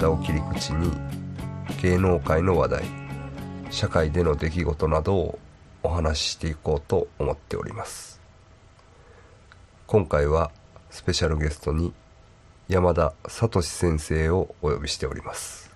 [0.00, 0.90] 血液型を切り口に
[1.82, 2.84] 芸能界の話題
[3.70, 5.38] 社会での出来事などを
[5.82, 8.18] お話ししていこうと思っております
[9.86, 10.50] 今回は
[10.90, 11.92] スペシャルゲストに
[12.68, 15.70] 山田聡先生をお呼びしております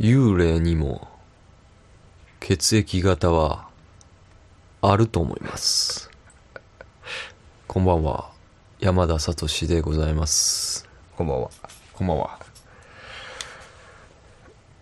[0.00, 1.06] 幽霊にも
[2.40, 3.68] 血液型は
[4.82, 6.10] あると思います
[7.68, 8.30] こんばんは
[8.80, 10.87] 山田聡でございます
[11.18, 11.50] こんばんは。
[11.94, 12.38] こんばんは。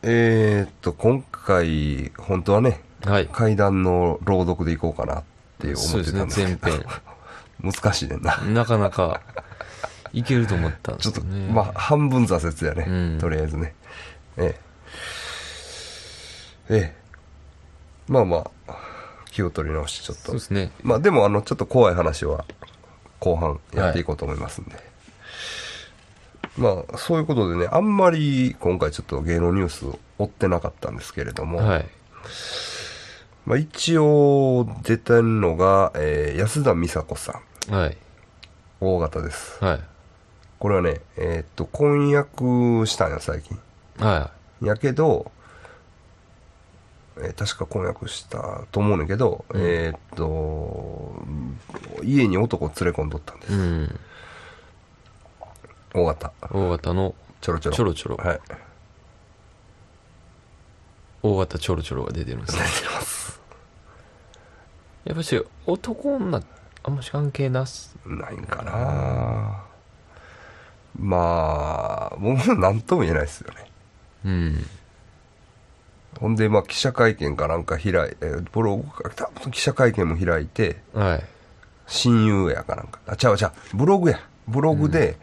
[0.03, 3.27] えー、っと今回本当はねはい。
[3.27, 5.25] 階段の朗読でいこうかなっ
[5.59, 6.87] て思そうですねってたんですけど前編。
[7.73, 8.37] 難しいねんな。
[8.37, 9.23] なかなか
[10.13, 13.19] いけると思ったんでちょっと、まあ半分挫折やね、うん。
[13.19, 13.75] とりあえずね。
[14.37, 14.61] え
[16.69, 16.75] え。
[16.75, 18.13] ええ。
[18.13, 18.75] まあまあ
[19.31, 20.25] 気を取り直してちょっと。
[20.25, 20.71] そうですね。
[20.83, 22.45] まあでもあのちょっと怖い話は
[23.21, 24.86] 後半やっていこうと思いますんで、
[26.57, 31.87] まあそういうことでねあんまり今回ちょっと芸能ニュースを追ってなかったんですけれども、はい。
[33.45, 37.41] まあ、一応出てるのが、えー安田美沙子さ
[37.71, 37.73] ん。
[37.73, 37.97] はい。
[38.81, 39.63] 大型です。
[39.65, 39.81] はい。
[40.59, 43.59] これはねえーっと婚約したんよ最近。
[43.99, 44.31] は
[44.63, 45.31] やけど、
[47.19, 49.61] えー確か婚約したと思うねんけど、うん。
[49.61, 51.23] えーっと
[52.03, 54.01] 家に男を連れ込んどったんです、いうん
[55.97, 56.33] 大型。
[56.51, 58.41] 大型のちょろちょろちょろちょろはい。
[61.23, 62.63] 大型ちょろちょろが出てるんですね。
[62.63, 63.41] 出てます。
[65.05, 66.43] やっぱし男女
[66.83, 67.97] あんまし関係なす。
[68.05, 69.65] ないんかな。
[70.99, 73.71] まあ僕も何とも言えないですよね。
[74.25, 74.67] うん。
[76.19, 81.25] ほんで、まあ、記者会見かなんか開いえーブログか、多分記者会見も開いて、はい。
[81.87, 84.21] 親友やかなんか、あ、ちゃうちゃう、ブログや。
[84.49, 85.19] ブログで、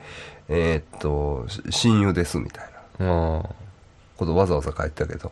[0.56, 2.66] えーっと、し親友ですみたい
[3.00, 3.06] な。
[3.06, 3.50] まあ。
[4.18, 5.32] ことわざわざ書いてたけど、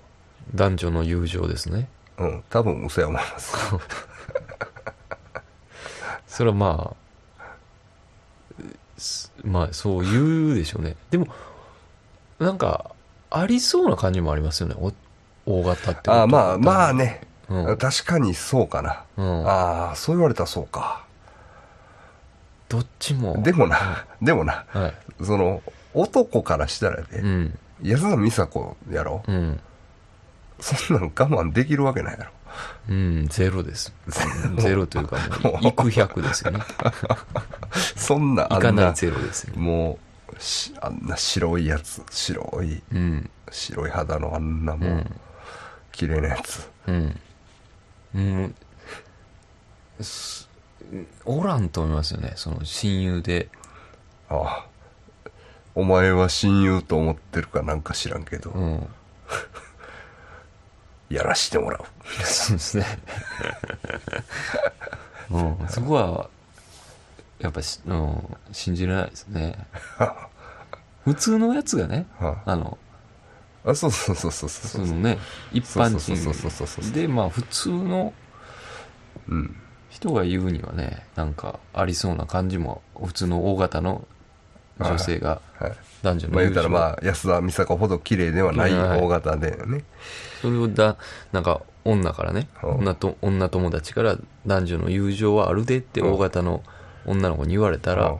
[0.56, 1.88] 男女の友情ですね。
[2.18, 3.56] うん、多分嘘や思います。
[6.26, 6.96] それはま
[8.60, 8.64] あ
[8.98, 10.96] すまあそう言うでしょうね。
[11.12, 11.28] でも
[12.40, 12.92] なんか
[13.30, 14.76] ありそうな感じもありますよね。
[14.80, 14.92] お
[15.46, 17.78] 大型ってあまあ、まあね、うん。
[17.78, 19.04] 確かにそうかな。
[19.18, 19.48] うん。
[19.48, 21.01] ああ、そう言われたらそうか。
[22.72, 23.44] どっちも。
[23.44, 25.26] でもな、でもな、はい。
[25.26, 25.62] その、
[25.94, 27.60] 男からしたらね、うん。
[27.84, 29.60] 安田美沙子やろ、うん。
[30.62, 32.32] そんなん我慢できるわけないやろ。
[32.90, 33.94] うんゼロです。
[34.58, 36.62] ゼロというかもう行く100ですよね。
[37.98, 40.00] そんな、あんな、行かないゼロですよも
[40.34, 43.30] う、しあんな白いやつ、白い、うん。
[43.52, 45.20] 白い肌のあんなもう、うん。
[45.92, 46.70] 綺麗なやつ。
[46.88, 47.20] うん。
[48.16, 48.56] うん
[50.00, 50.51] す
[51.26, 53.50] おらんと思いますよねその親友で
[54.30, 54.72] ああ。
[55.74, 58.88] お前は親友と思ってるかなんか知らんけど、うん
[61.10, 61.84] やらしてもらう。
[62.24, 62.86] そうですね。
[65.30, 66.30] うん、そこは、
[67.40, 69.68] やっぱし、うん、信じれないですね。
[71.04, 72.78] 普通のやつがね、はあの、
[73.66, 74.68] あ、そうそうそうそうそ。
[74.68, 75.18] そうのね、
[75.52, 78.14] 一般そうそうそうそうそう人で、まあ普通の
[79.28, 79.61] うん。
[80.02, 84.06] 人が言うにはね、なんかありそうな感じも、普通の大型の
[84.80, 85.72] 女性がはい。
[86.02, 89.84] 男女のまあ言うたらまあ、安田美沙子ほど綺麗ではないはい大型でね。
[90.42, 90.98] それをだ、
[91.32, 94.18] なんか女からね、うん女と、女友達から
[94.48, 96.64] 男女の友情はあるでってうん大型の
[97.06, 98.18] 女の子に言われたら、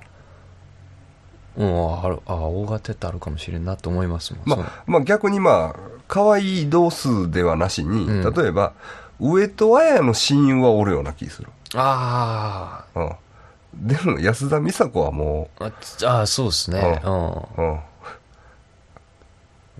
[1.58, 4.44] うん、ある、あ、大型ってあるかもしれんなと思いますもん。
[4.46, 8.74] まあ、まあ逆にまあ、可愛い同数ではなしに、うん例えば、
[9.20, 11.48] 上戸彩の親友はおるような気する。
[11.72, 13.88] そうあうん。
[13.88, 17.02] でも安田美沙子はもーあつ、あー、そうですね。
[17.04, 17.80] う、うん、うん。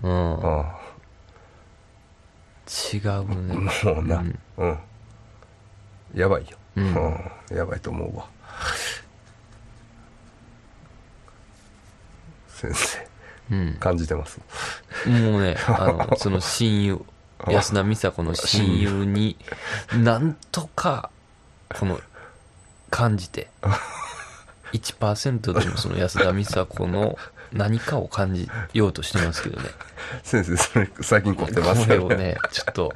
[0.02, 0.36] うん。
[0.40, 0.64] うん。
[2.94, 3.54] 違うね。
[3.84, 4.78] もうな、うんうん。
[6.14, 6.56] やばいよ。
[6.76, 8.26] うんうんやばいと思うわ。
[12.48, 12.98] 先生、
[13.50, 13.74] うん。
[13.78, 14.40] 感じてます。
[15.06, 17.04] もうね、 あの、その親友、
[17.48, 19.36] 安田美沙子の親友に、
[19.92, 21.10] なんとか、
[21.78, 22.00] この、
[22.90, 23.48] 感じて、
[24.72, 27.18] 1%でもその安田美沙子の
[27.52, 29.68] 何かを感じようとしてますけどね。
[30.22, 32.02] 先生、それ最近凝ってますよね。
[32.02, 32.92] これをね、ちょっと、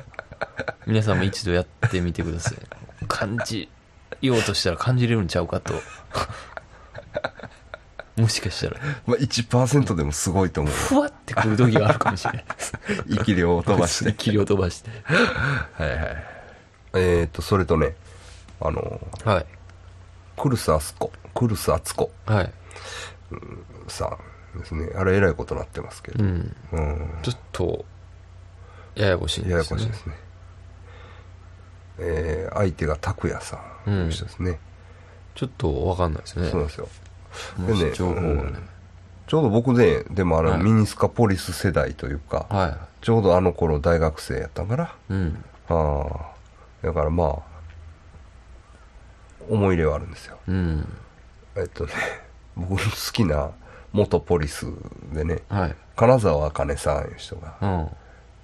[0.86, 2.58] 皆さんも一度やってみてください。
[3.08, 3.68] 感じ
[4.20, 5.74] ようとしたら感じれるんちゃうかと。
[8.16, 8.80] もしかしたら。
[9.06, 12.72] まあ、1%でもすごいと思うふわってくる時があるかもしれない です。
[13.08, 14.90] 生き量を飛ばして気量飛ばして。
[15.74, 16.24] はいはい
[16.94, 17.94] えっ、とそれとね
[18.60, 19.46] あのはい。
[20.36, 22.52] クルスアスコクルスアツコはい。
[23.88, 24.16] さ
[24.54, 26.56] んですねあれえらいことなってますけど、うん。
[26.72, 27.84] うんちょっと、
[28.94, 29.84] ややこしいんややですよね。
[29.86, 30.14] こしいですね
[31.98, 34.58] えー相手が拓也さんという人ですね、
[35.34, 36.48] ちょっとわかんないですね。
[36.50, 36.88] そうなんですよ
[37.58, 38.52] もでねし情報がね。
[39.26, 45.12] ちょうど僕ねでもあの、はいミニスカポリス世代というか、はちょうどあの頃大学生やったからい。
[45.12, 45.44] うん。
[45.68, 46.06] あ
[46.82, 47.55] あだからまあ
[49.48, 50.88] 思い入れはあるんですようん。
[51.56, 51.92] えっとね
[52.56, 53.50] 僕の好きな
[53.92, 54.66] 元ポリス
[55.12, 55.74] でねはい。
[55.96, 57.90] 金沢茜さんいう人がうん。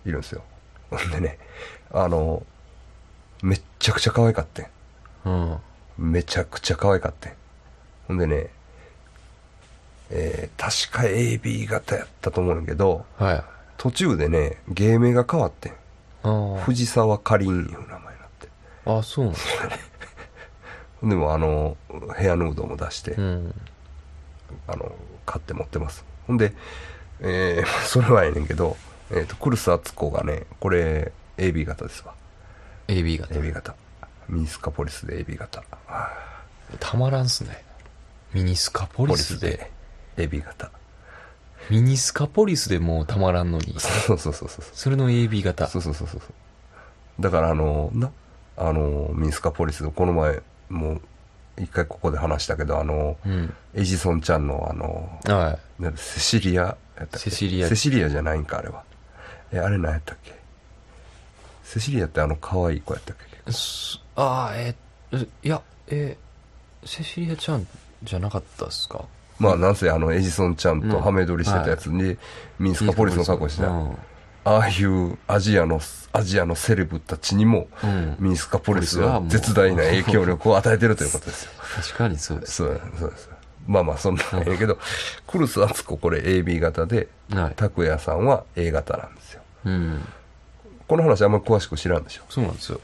[0.05, 0.43] いるんですよ
[0.91, 1.39] ほんでね
[1.93, 2.45] あの
[3.43, 4.67] めっちゃくちゃ可愛かってん
[5.25, 5.59] うん。
[6.13, 7.33] めちゃくちゃ可愛かってん
[8.09, 8.49] ほんでね
[10.11, 13.45] えー確か AB 型やったと思うんだけどはい。
[13.79, 15.73] 途中でね芸名が変わって
[16.65, 18.49] 藤沢かりんいう名前になって
[18.87, 18.99] あ。
[18.99, 19.47] あ、そうなんです
[21.03, 21.77] でもあの
[22.17, 23.55] ヘアヌードも出して、うん。
[24.67, 24.93] あの
[25.27, 26.05] 買って持ってます。
[26.27, 26.53] ほんで、
[27.21, 28.77] えー それはええねんけど、
[29.11, 32.15] えー、とクルス敦子がねこれ AB 型ですわ。
[32.89, 33.35] AB 型。
[33.35, 33.75] AB 型。
[34.29, 35.63] ミニスカポリスで AB 型。
[35.87, 36.11] は
[36.79, 37.65] たまらんっすね。
[38.33, 39.71] ミニスカポポリスで、
[40.17, 40.71] AB 型。
[41.69, 45.67] ミニスカポリスでもうたまらんのに、そうそうそうそうそれの AB 型。
[45.67, 46.21] そうそうそうそう
[47.21, 48.11] だからあのな
[48.57, 50.41] あのミニスカポリスこの前
[50.73, 51.01] もう
[51.59, 53.55] 一回ここで話したけどあのうん。
[53.75, 57.31] エジソンちゃんのあのはなんだセシリアやったっけ？
[57.31, 57.69] セシリア。
[57.69, 58.83] セシリアじゃないんかあれは。
[59.53, 60.35] えあれ何やったっけ？
[61.65, 63.25] セシリアってあの可愛い子やったっけ？
[64.17, 67.67] ああ、えーいや、えーセシリアちゃん
[68.03, 69.05] じゃなかったっすか？
[69.39, 72.17] まあなんせあのエジソンちゃんとうんハメ撮りしてたやつに、
[72.59, 73.97] ミニスカポリスの格好してた、うん。
[74.45, 75.81] ああいうアジアの
[76.13, 82.55] アジアのセレブたちにも、うんミニスカポリスは絶大な影響力を与えてるということですよ 確かにそうです。
[82.55, 83.31] そうそうです
[83.67, 84.77] まあまあそんなんやけど、
[85.27, 87.55] クルス・アツコこれ AB 型ではい。
[87.55, 90.09] 拓也さんは A 型なんですようん。
[90.89, 92.81] この話あんまり詳しく知らんでしょそうなんですよ。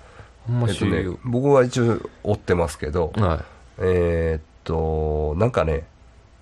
[0.47, 3.43] ほんまえっとね僕は一応追ってますけど、は
[3.79, 5.87] えーっと、なんかね、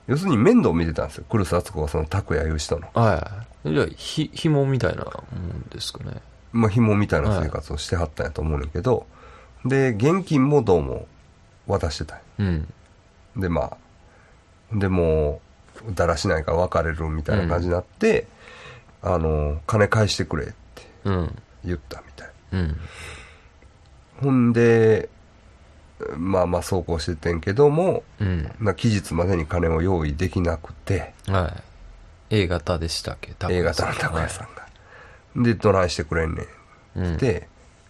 [0.06, 1.24] 要するに面倒見てたんですよ。
[1.28, 2.86] クルス敦子がその拓也いう人の。
[2.86, 2.90] い。
[2.98, 3.55] はい。
[3.72, 6.20] じゃあ、ひ、紐みたいなもんですかね。
[6.52, 9.06] まあ、紐みたいな生活をしてはったんやと思うねんけど、
[9.64, 11.06] で、現金もどうも
[11.66, 12.72] 渡してたんやうん。
[13.36, 13.76] で、まあ、
[14.72, 15.40] でも
[15.88, 18.26] う、だらしないから別れるみたいな感じになって、
[19.02, 20.54] あの、金返してくれって
[21.04, 21.42] うん。
[21.64, 22.28] 言ったみたい。
[22.52, 22.76] うん。
[24.22, 25.08] ほんで、
[26.16, 28.50] まあまあ走行しててんけども、うん。
[28.60, 31.62] な期日までに金を用意できなくて、はい。
[32.30, 34.66] A 型でしたっけ？A 型の拓也さんが。
[35.44, 36.46] で、どないしてくれんね
[36.96, 37.00] ん。
[37.00, 37.06] ん。
[37.06, 37.16] うん。
[37.18, 37.48] で、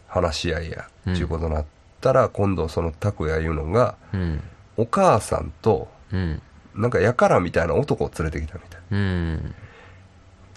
[0.09, 1.65] 話し合いや、ちゅうことになっ
[2.01, 4.43] たら、今度その拓也いうのが、うん。
[4.77, 6.43] お母さんと、うん。
[6.75, 8.81] なんかやからみたいな男を連れてきたみたい。
[8.91, 9.55] うん。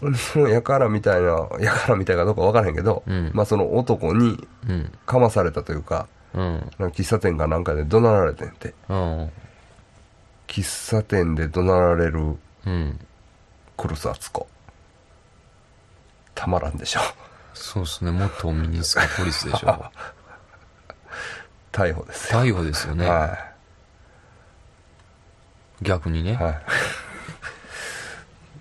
[0.01, 4.91] ほんでそのやからみたいな、やからみたいかどうかわからへんけど、うんまあその男にうん。
[5.05, 6.71] かまされたというか、うん。
[6.77, 8.74] なんか喫茶店かなんかで怒鳴られてんて。
[8.89, 9.29] うん。
[10.48, 13.00] 喫茶店で怒鳴られるうん。
[13.79, 14.48] クルス敦子。
[16.36, 17.00] たまらんでしょ。
[17.53, 18.12] そうですね。
[18.12, 19.86] 元ミニスカポリスでしょ。
[21.71, 22.41] 逮捕ですよ。
[22.41, 23.07] 逮捕ですよね。
[23.07, 23.38] は
[25.81, 26.33] 逆にね。
[26.33, 26.36] い。
[26.36, 26.62] はい。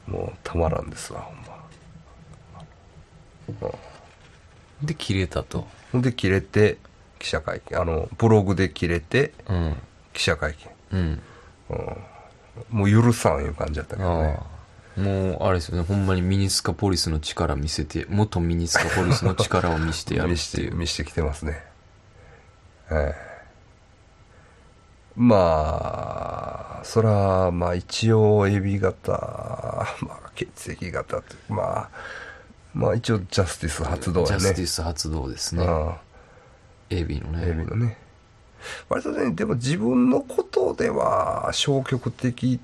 [0.06, 1.36] もうたまらんですわ、ほん
[3.60, 3.70] ま。
[4.84, 5.66] で、切れたと。
[5.92, 6.78] で切れて、
[7.18, 7.80] 記者会見。
[7.80, 9.82] あの、ブログで切れて、うん。
[10.12, 10.54] 記者会
[10.92, 10.96] 見。
[10.96, 11.22] うん。
[12.70, 14.38] もう許さんいう感じだったけどね。
[14.98, 15.84] もう、あれですよね。
[15.84, 20.70] ほんまにミニスカポリスの力見せて、元ミニスカポリスの力を見せてやる見しっていう。
[20.72, 21.64] て見してきてますね。
[22.90, 23.28] ええ
[25.16, 29.12] まあ、そら、まあ一応、エビ型、
[30.00, 31.90] まあ血液型って、まあ、
[32.72, 34.38] まあ一応、ジャスティス発動やね。
[34.38, 35.64] ジャスティス発動ですね。
[35.64, 35.94] うん。
[36.90, 37.48] AB のね。
[37.48, 37.98] エビのね。
[38.88, 42.60] 割とね、でも自分のことでは消極的、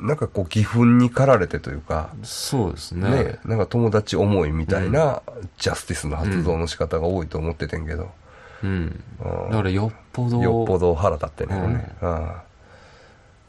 [0.00, 3.10] なんかこう、義憤に駆られてというか、そうですね。
[3.10, 5.22] ね、なんか友達思いみたいな、
[5.58, 8.10] ジャスティスの発動の仕方が多いと思っててんけど、
[8.62, 8.70] うん。
[8.70, 11.96] うんだからよっぽど、よっぽど腹立ってんねんね。
[12.00, 12.32] うん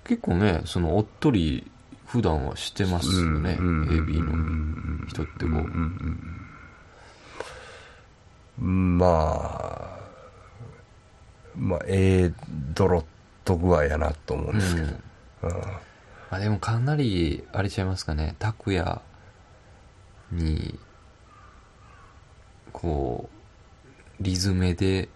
[0.04, 1.70] 結構ね、その、おっとり、
[2.08, 3.56] 普段はしてますよね。
[3.58, 5.52] うん AB うんの人ってこ
[8.60, 8.62] う。
[8.62, 10.00] まあ、
[11.56, 12.34] まあ、ええ
[12.74, 13.04] ドロッ
[13.46, 14.88] と具合やなと思うんですけど、
[16.32, 18.36] あでもかなりあれちゃいますかね。
[18.40, 19.02] 拓也
[20.32, 20.80] に
[22.72, 23.30] こ
[24.20, 25.10] うリズメで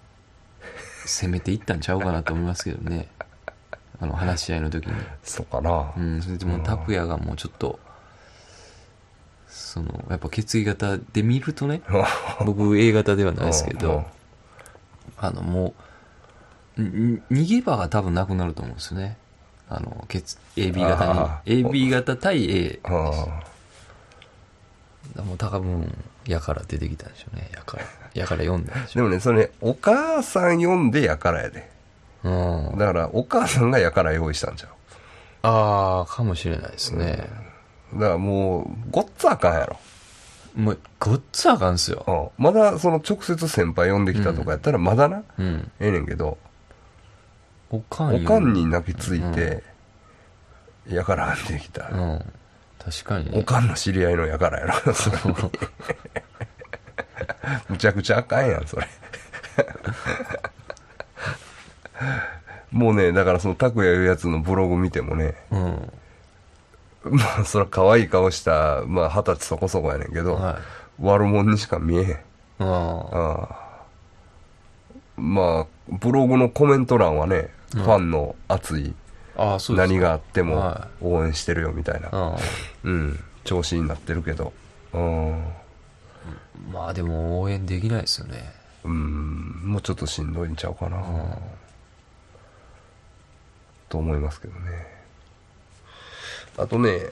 [1.06, 3.08] 攻めていったんちゃうかなと思いますけどね。
[4.00, 4.94] あの話し合いの時に。
[5.24, 5.94] そうかな。
[5.96, 7.80] うんそれでも拓也がもうちょっと
[9.48, 11.82] そのやっぱ血液型で見るとね
[12.46, 14.06] 僕 A 型ではないですけど
[15.18, 15.74] あのも
[16.78, 19.18] うん逃げ場が多分なくなると思うんですよね
[19.70, 22.90] あの血 AB 型あに AB 型対 A あ
[25.24, 25.92] もう多分
[26.28, 27.50] やから出てきたんでしょうね。
[27.54, 31.70] やからやから読んでしょでもねそれねお母さん読んでやからやで。
[32.24, 32.78] ううん。
[32.78, 34.70] だからお母さんがやから用意したんちゃ
[35.44, 37.30] ああかもしれないですね、
[37.94, 39.78] うだからもうごっつあかんやろ。
[40.56, 42.32] もうごっつあかんすよ。
[42.38, 42.44] うん。
[42.44, 45.72] まだその直接先輩呼んできたとかやったらまだな、うん。
[45.80, 46.38] ええねんけど
[47.72, 49.64] おかんおかんに泣きついて、
[50.88, 52.34] やからんできた、うん。
[52.80, 53.32] 確かに。
[53.32, 54.94] ねおかんの知り合いのやからやろ。
[54.94, 55.18] そ れ
[57.70, 58.88] むちゃくちゃあかんやんそれ。
[62.72, 65.92] もうねだからその拓也いうやつのブログ見てもねうん。
[67.06, 70.60] まあそら可愛い顔したまあ二十歳そこそこやねんけど、は
[71.00, 71.04] い。
[71.04, 72.18] 悪者にしか見えへん。
[72.60, 73.66] ああ。
[75.18, 77.84] まあブログのコメント欄はね、うん。
[77.84, 78.94] ファンの熱い
[79.38, 82.38] ああそうです何があってもは応援してるよみたいな、
[82.84, 83.20] うん。
[83.44, 84.54] 調子になってるけど。
[84.94, 85.44] うん。
[86.72, 88.52] まあでも応援できないですよね。
[88.84, 89.62] うん。
[89.64, 91.04] もうちょっとしんどいんちゃうかな、うん。
[93.90, 94.60] と思いますけどね。
[96.58, 97.10] あとね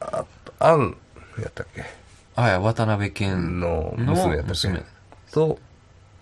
[0.00, 0.24] あ
[0.58, 0.96] アン
[1.40, 1.84] やったっけ？
[2.36, 4.68] はい渡辺謙の娘やったっけ？
[4.68, 4.82] 娘。
[5.30, 5.58] と、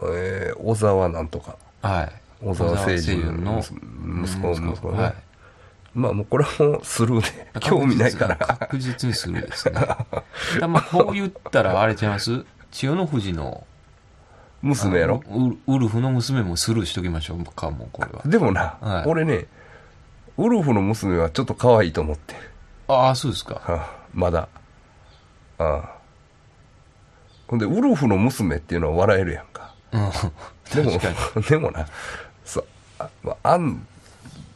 [0.02, 2.12] えー小沢なんとかはい。
[2.44, 5.14] 小沢誠小二の息子息子ね、はい。
[5.94, 8.37] まあもうこれはもうスルーで興味ないから。
[8.37, 9.75] 確実にするですね。
[10.60, 12.44] だまあこう言ったらあれちゃいます？
[12.70, 13.66] 千代の富士の
[14.62, 15.22] 娘やろ？
[15.66, 18.22] ウウルフの娘もスルーしときましょうかもうこれは。
[18.25, 19.04] でもな、はい。
[19.06, 19.46] 俺ね
[20.38, 22.34] ウルフの娘はちょっと可愛いと思って。
[22.88, 23.54] ああそうですか。
[23.56, 24.49] はあまだ。
[25.58, 26.00] ああ。
[27.49, 30.11] ほんでウルフの娘っていうのは笑えるやんかうん。
[30.75, 31.00] でも
[31.49, 31.87] でもな
[32.44, 32.64] そう
[32.99, 33.87] あ,、まあ、あん。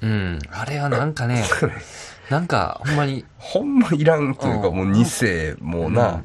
[0.03, 0.38] うん。
[0.50, 1.45] あれはなんかね
[2.31, 3.25] なんかほんまに。
[3.38, 4.76] ほんまいらんというかうん。
[4.76, 6.23] もう2世もうな、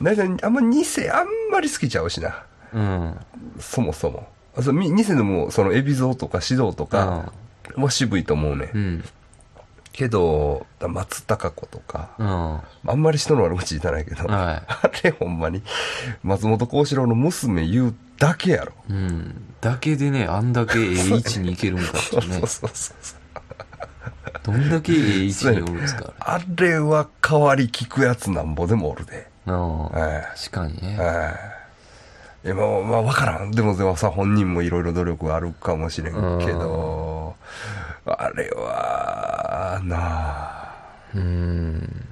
[0.00, 2.42] 大体あんま2世あんまり好きちゃうしな。
[2.72, 3.16] うん。
[3.60, 4.28] そもそも。
[4.56, 7.32] あそう2世でもその海老蔵とか指導とか
[7.76, 9.04] は渋いと思うね、うん
[9.92, 12.90] けど松たか子とかうん。
[12.90, 15.62] あんまり人の悪口言いたないけど、はあれほんまに
[16.22, 18.72] 松本幸四郎の娘言うだけやろ。
[18.88, 19.54] いうん。
[19.60, 22.22] だけでねあんだけええ位置に行けるんかってね。
[22.22, 23.18] そうそうそうそう。
[24.44, 29.12] どんだけええ位置におるんですかああれは代わり聞くやつなんぼでもおるで。
[29.12, 29.90] れうん。
[29.94, 30.96] え確かにね。
[31.00, 31.34] え
[32.44, 33.50] ええまあまあ分からん。
[33.50, 37.36] でもでもさ本人もいろいろ努力あるかもしれんけど
[38.06, 40.72] あれはなあ。
[41.14, 42.06] うん。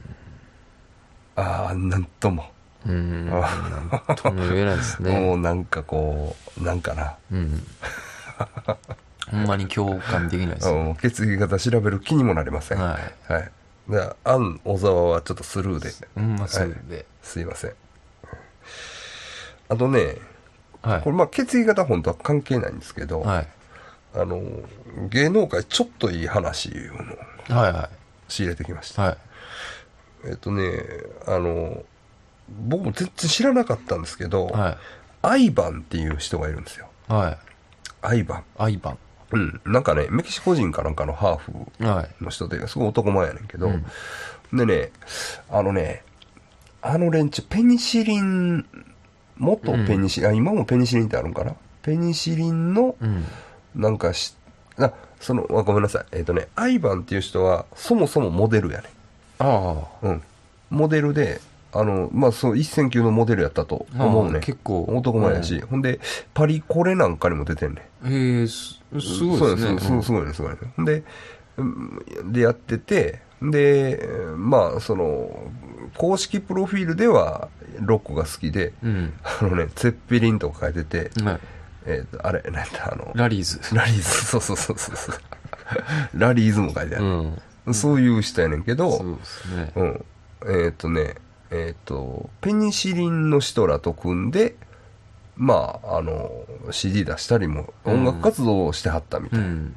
[1.36, 2.50] ああなんとも、
[2.86, 3.30] うん。
[3.30, 5.32] なんとも言えないですもね。
[5.34, 7.16] うなんかこうなんかな。
[7.32, 7.66] うん。
[9.30, 10.74] ほんまに共感できないですよ。
[10.74, 12.78] うん血液型調べる気にもなりません。
[12.78, 13.50] ははい。
[13.88, 15.90] じゃあ、アン小沢はちょっとスルーで。
[16.14, 17.06] ほんまそうで。
[17.22, 17.72] すいません。
[19.68, 20.16] あとね、
[20.82, 21.00] はい。
[21.02, 23.48] これまあ血液型本当は関係ないんですけど、はい。
[24.14, 24.42] あの、
[25.10, 27.16] 芸能界ちょっといい話いうのを
[27.60, 27.90] はいは
[28.28, 29.04] 仕入れてきました。
[29.04, 29.18] いはい。
[30.26, 30.82] えっとね、
[31.26, 31.82] あの、
[32.66, 34.78] 僕も全然知らなかったんですけど、は
[35.22, 36.88] アイバンっていう人がいるんですよ。
[37.08, 37.38] いはい。
[38.02, 38.44] アイバン。
[38.58, 38.98] アイバン。
[39.32, 39.60] うん。
[39.64, 41.52] なんかね、メキシコ人かなんかのハーフ
[41.84, 42.24] はい。
[42.24, 43.84] の人ですごい男前やねんけど、うん。
[44.52, 44.90] でね
[45.48, 46.02] あのね
[46.82, 48.66] あの連中ペニシリン
[49.36, 51.54] 元ペニシリン、あ今もペニシリンってあるんかな？
[51.82, 53.24] ペニシリンのうん。
[53.76, 54.34] なんかし
[54.80, 56.04] あそのあごめんなさい。
[56.12, 58.88] えっ、とねアイバンっていう人はそもそもモデルやね。
[59.38, 60.22] あうん。
[60.70, 61.40] モデルで
[61.72, 64.34] あのまあそう一線級のモデルやったと思うね。
[64.34, 64.84] ああ結構。
[64.88, 66.00] 男前やし、ほんで
[66.34, 69.80] パリコレなんかにも出てんねへえすすごいですね。
[69.80, 70.58] そうすすごいね、すごいね。
[70.76, 71.02] ほんで、
[71.58, 74.04] うんで、やってて、で、
[74.36, 75.50] まあ、その、
[75.96, 77.48] 公式プロフィールでは、
[77.80, 79.12] ロックが好きで、うん。
[79.22, 81.40] あのね、ツェッペリンとか書いてて、うんはい
[81.86, 85.16] えっ、と、あれ、なんだ、あの、ラリーズラリーズ、 そうそうそうそうそう。
[86.14, 87.02] ラリーズも書いてあう
[87.66, 87.72] る。
[87.72, 90.04] んそういう人やねんけど、そうですねうん。
[90.64, 91.16] えっ、とね、
[91.50, 94.56] えっ、と、ペニシリンの人らと組んで、
[95.36, 96.30] まあ、あの、
[96.70, 99.40] CD 出したりも、音楽活動をしてはったみたい。
[99.40, 99.76] うん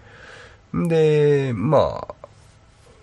[0.73, 2.07] で、ま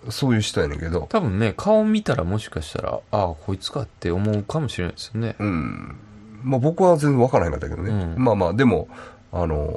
[0.05, 5.35] あ、そういう人やねんけど、多分ね、顔見たらもしかしたら、ああ、こいつかって思うかもしれないですよね。
[5.39, 5.95] うん。
[6.43, 7.89] まあ僕は全然わからへんかったけどね。
[7.91, 8.87] うんまあまあ、でも、
[9.31, 9.67] あの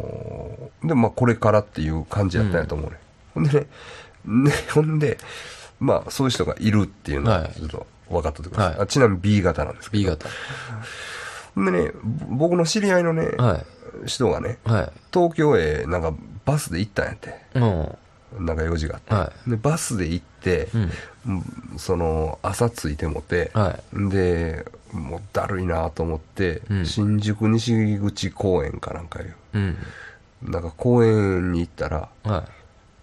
[0.82, 2.98] ーでもまあこれからっていう感じやったんやと思うね。
[3.34, 3.66] ほんでね、
[4.24, 5.18] ね、ほんで、
[5.80, 8.70] まあそういう人がいるっていうのははいちょっと分かっとってください。
[8.72, 10.02] はいあちなみに B 型なんですけど。
[10.02, 10.28] B 型。
[11.54, 13.58] ほんでね、ぼ僕の知り合いのね、は
[14.04, 14.06] い。
[14.06, 14.92] 人がね、はい。
[15.12, 16.12] 東京へなんか
[16.44, 17.40] バスで行ったんやって。
[17.54, 17.60] う
[18.40, 18.46] ん。
[18.46, 19.14] なんか用事があって。
[19.14, 20.90] はで、バスで行って、うん。
[21.26, 29.76] うんその、朝着いてもて、はで、もうだるいなと思って、うん新宿西口公園かなんかいう、うん。
[30.42, 32.44] なんか公園に行ったら、は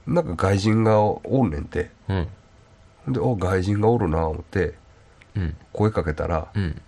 [0.05, 1.91] なんか外人がおんねんて。
[2.09, 2.13] い。
[2.13, 3.13] うん。
[3.13, 4.75] で、お、外人がおるな思って、
[5.35, 5.55] うん。
[5.73, 6.81] 声かけたら、うん。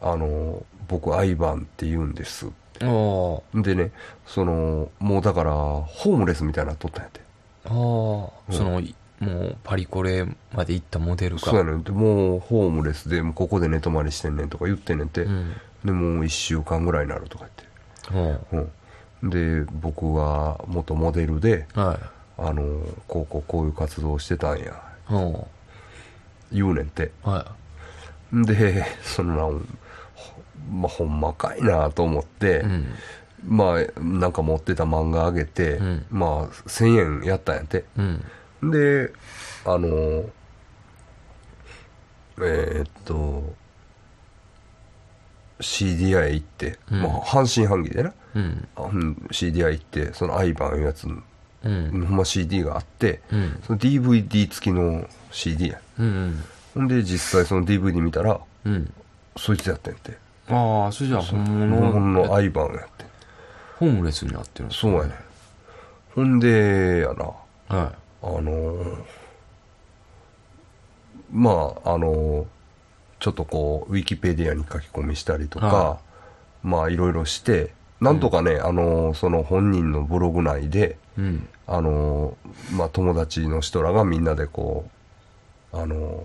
[0.00, 2.46] あの、僕、アイバンって言うんです。
[2.80, 3.92] でね、
[4.26, 7.20] その、もうだから、ホームレスみたいになっとったんやて。
[7.64, 7.72] ああ、
[8.52, 11.42] その、いもう、パリコレまで行ったモデルが。
[11.42, 11.92] そうやねんて。
[11.92, 15.22] もう、ホームレスで、もうここで寝泊まりしてんねんとか言ってんねんて。
[15.22, 15.52] うん。
[15.84, 17.64] で、もう一週間ぐらいになるとか言って。
[18.12, 22.06] うん、で僕は元モデルではい。
[22.36, 25.46] あのこうこうこういう活動をしてたんやお
[26.50, 27.54] 言うねんてーは
[28.32, 29.78] でそのなん
[30.16, 32.58] ほまあほんまかいなと思って、い。
[32.60, 32.86] うん。
[33.46, 38.24] まあなんか持ってた漫画あげて、うんまあ1000円やったんやてうん。
[38.70, 39.12] で
[39.64, 40.24] あの
[42.38, 43.54] えーっと
[45.60, 48.68] CDI 行って、うんまあ、半信半疑でな、うん。
[49.30, 51.20] CDI 行ってそのアイバンいうやつうん。
[51.62, 51.68] ほ
[52.14, 53.62] んま CD があって、うん。
[53.66, 56.44] その DVD 付きの CD やうん。
[56.74, 58.92] ほんで実際その DVD 見たらうん。
[59.36, 60.16] そいつやってんて
[60.48, 63.06] ああ、それじゃあ本本物物のアイバンやってん
[63.78, 65.14] ホームレスになってるんですねそうやね
[66.14, 67.24] ほんでやな
[67.76, 69.04] はあのー
[71.44, 72.44] まああのー
[73.20, 75.98] ちょっとこうウィキペディアに書き込みしたりとか、は
[76.62, 81.20] まあいろいろしてなんとかね、あのーその本人のブログ内でい。
[81.20, 81.48] うん。
[81.66, 84.88] あのーまあ友達の人らがみんなでこ
[85.72, 86.22] うあの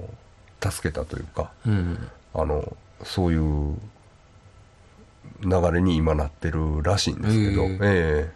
[0.60, 2.10] ー助けたというかうん。
[2.34, 3.78] あのそういう
[5.42, 8.32] 流れに今なってるらしいんですけど、へええ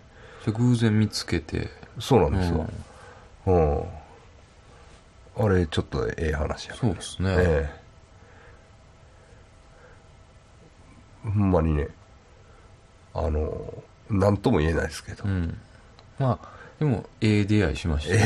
[0.46, 1.58] じゃあ偶然見つけて。
[1.58, 1.70] え
[2.00, 2.68] そうなんですよ、
[3.46, 3.84] うん、
[5.36, 7.36] あれちょっとええ話やねそうですね。
[7.38, 7.84] ええ
[11.24, 11.88] ほんまにね
[13.14, 13.74] あの
[14.10, 15.58] 何とも言えないですけど、うん。
[16.20, 18.22] まあ、でも、ええ出会いしましたね。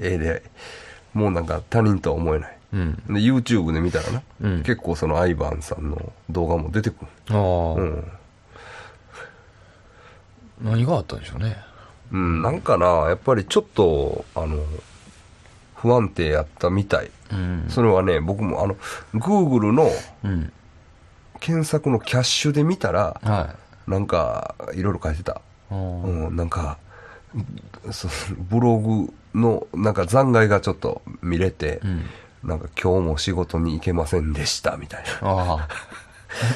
[0.00, 2.94] ええ出会いええ出会いもうなんか他人とは思えないうん。
[2.94, 8.12] で YouTube で見たらな、うん結構そのアイバンさんの動画も出てくるああ、うん
[10.62, 11.56] 何があったんでしょうね。
[12.12, 14.58] うん、なんかな、やっぱりちょっと、あの、
[15.82, 17.10] 不安定やったみたい。
[17.32, 17.66] うん。
[17.68, 18.76] それはね、僕もあの、
[19.14, 19.90] Google の
[20.24, 20.52] うん。
[21.40, 23.54] 検索のキャッシュで見たら、は
[23.86, 23.90] い。
[23.90, 25.40] なんか、いろいろ書いてた。
[25.70, 26.76] うん、なんか、
[27.92, 28.08] そ
[28.50, 32.04] ブログの、なんか残骸がちょっと見れてう、ん。
[32.42, 35.66] なんか今日も仕事に行けませんでした、みたいあ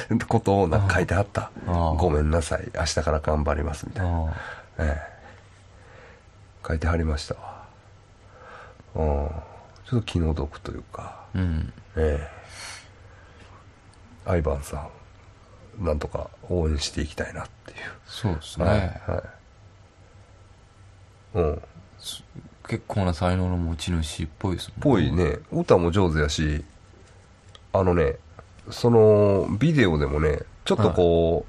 [0.09, 1.49] な ことをなんか書いてあった。
[1.97, 3.99] ごめんなさい、明日から頑張ります、みあ。
[3.99, 4.33] たいな。
[4.79, 7.64] ええ、書いてはりましたわ。
[8.95, 9.29] うん。
[9.85, 11.73] ちょっと気の毒というか、うん。
[11.95, 12.19] え
[14.25, 14.29] え。
[14.29, 14.87] アイバンさ
[15.79, 17.77] ん、なんとか応援していきたいなっていう。
[18.07, 18.65] そうですね。
[18.65, 18.77] はい。
[18.77, 19.23] はい。
[21.35, 21.61] うん。
[22.67, 25.11] 結構な才能の持ち主っぽいですもんぽい。
[25.11, 26.63] ね、歌も上手やし、
[27.73, 28.15] あのね、
[28.71, 31.45] そのビデオでもね、ちょっとこ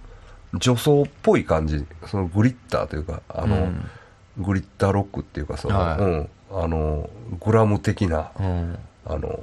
[0.53, 3.91] う、女装っぽい感じ、そのグリッターというか、あの、うん
[4.39, 7.09] グリッターロックっていうか、その、はいうん、あの、
[7.45, 8.79] グラム的な、うん。
[9.07, 9.41] あの、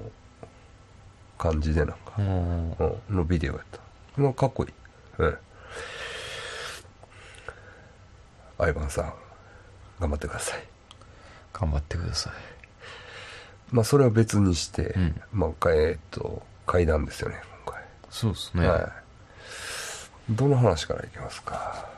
[1.37, 2.71] 感じでなんか、うん。
[2.71, 3.79] うん、のビデオやった。
[4.21, 4.73] まあかっこいい。
[5.17, 5.37] うん。
[8.59, 9.13] アイバンさん、
[9.99, 10.63] 頑張ってください。
[11.51, 12.33] 頑張ってください。
[13.71, 17.83] まあ、それは別にして、うんまあ、えーっと、階段ですよね、今回。
[18.11, 18.67] そうですね。
[18.67, 18.87] はい。
[20.29, 21.89] どの話からいきますか？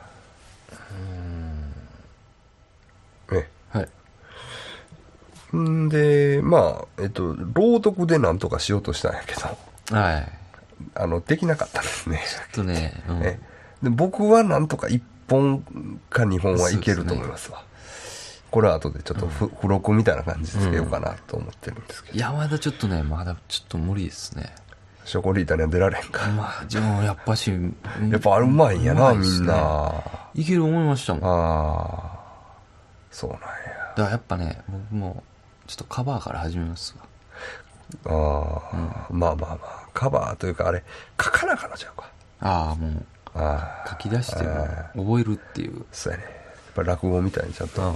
[3.30, 3.88] えはい。
[5.56, 10.32] んで、まあ、えっと、朗読でなんとかしようとしたんやけど、はい。
[10.94, 12.22] あの、できなかったですね。
[12.52, 13.38] ちょっとね、うんえ
[13.82, 15.60] で僕はなんとか1本
[16.08, 17.62] か2本はいけると思いますわ。
[18.50, 24.54] これは後でちょっとふ付録みたいな感じでつけようかなと思ってるんですけど、いや、まだちょっとね、まだちょっと無理ですね。
[25.04, 26.26] ショコリータには出られんか。
[26.30, 27.52] まあ、でもやっぱし、
[28.10, 29.92] やっぱあれうまいんやな、みんな。
[30.34, 31.22] いける思いましたもん。
[31.22, 32.18] だかああ、
[33.10, 33.46] そうなんや。
[34.04, 35.22] らやっぱね、僕も、
[35.66, 37.04] ちょっとカバーから始めますわ。
[38.06, 40.82] ああ、まあまあまあカバーというかあれ
[41.22, 42.10] 書かなあかんのちゃうか。
[42.40, 44.66] ああもうああ書き出しても
[45.04, 45.84] 覚えるっていう。
[45.92, 46.24] そうやね。
[46.24, 46.32] やっ
[46.74, 47.82] ぱ落語みたいにちゃんと。
[47.82, 47.94] あうん。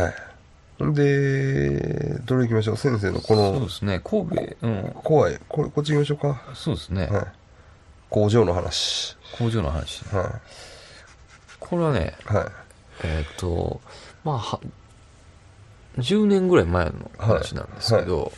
[0.00, 0.14] はい。
[0.94, 2.76] でどれ行きましょう？
[2.76, 4.00] 先生のこのそうですね。
[4.02, 4.90] 神戸うん。
[5.04, 5.38] 怖い。
[5.48, 6.42] これこっち行きましょうか。
[6.54, 7.26] そうですね、はい。
[8.10, 9.16] 工場の話。
[9.38, 10.04] 工場の話。
[10.06, 10.40] は
[11.60, 12.46] これはねいはい。
[13.04, 13.80] えっ、と
[14.24, 14.60] まあは
[15.98, 18.32] 10年ぐらい前の話なんですけど、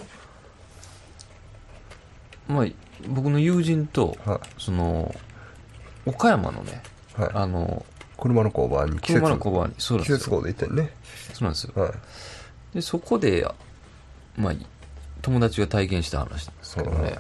[2.49, 2.67] まあ
[3.09, 5.15] 僕の友人とはその
[6.07, 6.83] 岡山のね
[7.19, 7.31] いはい。
[7.35, 7.85] あの
[8.19, 10.19] 車の工場に季節車の工場にそうなんですよ。
[10.19, 10.91] 季節工で行ったよね。
[11.33, 11.83] そうなんですよ。
[11.83, 11.93] はい。
[12.75, 13.47] でそこで
[14.37, 14.55] まあ
[15.23, 17.19] 友達が体験した話なんですけどね、はい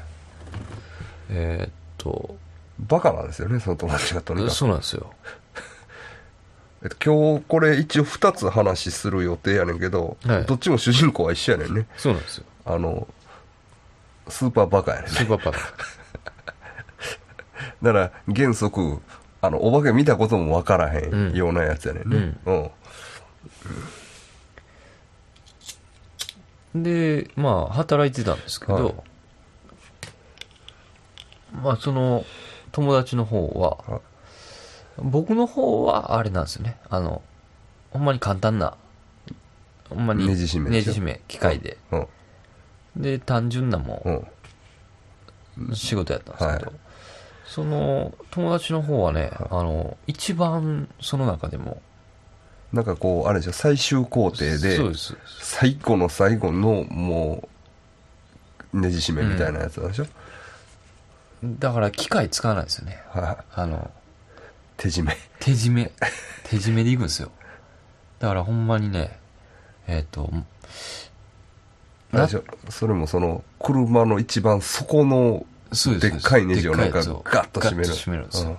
[1.30, 2.36] えーっと
[2.80, 4.52] バカなんですよねその友達がとにかく。
[4.52, 5.10] そうなんですよ
[6.84, 10.44] えっと、今日これ一応2つ話する予定やねんけど、はい。
[10.44, 11.86] どっちも主人公は一緒やねんね。
[11.96, 12.44] そうなんですよ。
[12.66, 13.08] あの
[14.28, 15.10] スーパーバカやねんね。
[15.10, 15.54] スーパーパー
[17.82, 19.00] だから原則
[19.40, 21.32] あのお化け見たこともわからへうん。
[21.32, 22.36] んようなやつやねんね。
[26.74, 28.94] うん、でまあ働いてたんですけど、はい。
[31.62, 32.26] まあその
[32.72, 34.00] 友達の方は、はい
[34.98, 36.76] 僕の方はあれなんですよね。
[36.88, 37.22] あの
[37.90, 38.76] ほんまに簡単な
[39.88, 42.06] ほんまにネジ締めネジ締め機械で、うん。
[42.96, 44.26] で単純なも
[45.56, 45.74] うん。
[45.74, 46.80] 仕事やったんですけど、はい。
[47.46, 49.32] その友達の方はね、はい。
[49.50, 51.80] あの一番その中でも
[52.72, 53.52] なんかこうあれでしょ？
[53.52, 57.48] 最終工程でそうです最後の最後のも
[58.72, 60.06] うねじ締めみたいなやつなんでしょ、
[61.44, 63.00] だから機械使わないですよね。
[63.10, 63.44] はい。
[63.54, 63.90] あの
[64.76, 65.16] 手締め。
[65.40, 65.92] 手締め。
[66.44, 67.30] 手締めでいくんですよ。
[68.18, 69.18] だからほんまにね
[69.86, 70.30] えっ、と
[72.12, 75.44] あれでしょそれもその車の一番底の
[76.00, 77.90] でっかいネジをなんかガッと締める。
[77.90, 78.58] 締めるんですよ、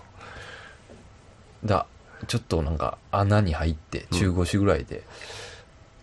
[1.63, 1.67] うん。
[1.67, 1.85] だ
[2.27, 5.03] ちょっとなんか穴に入って中腰ぐらいで、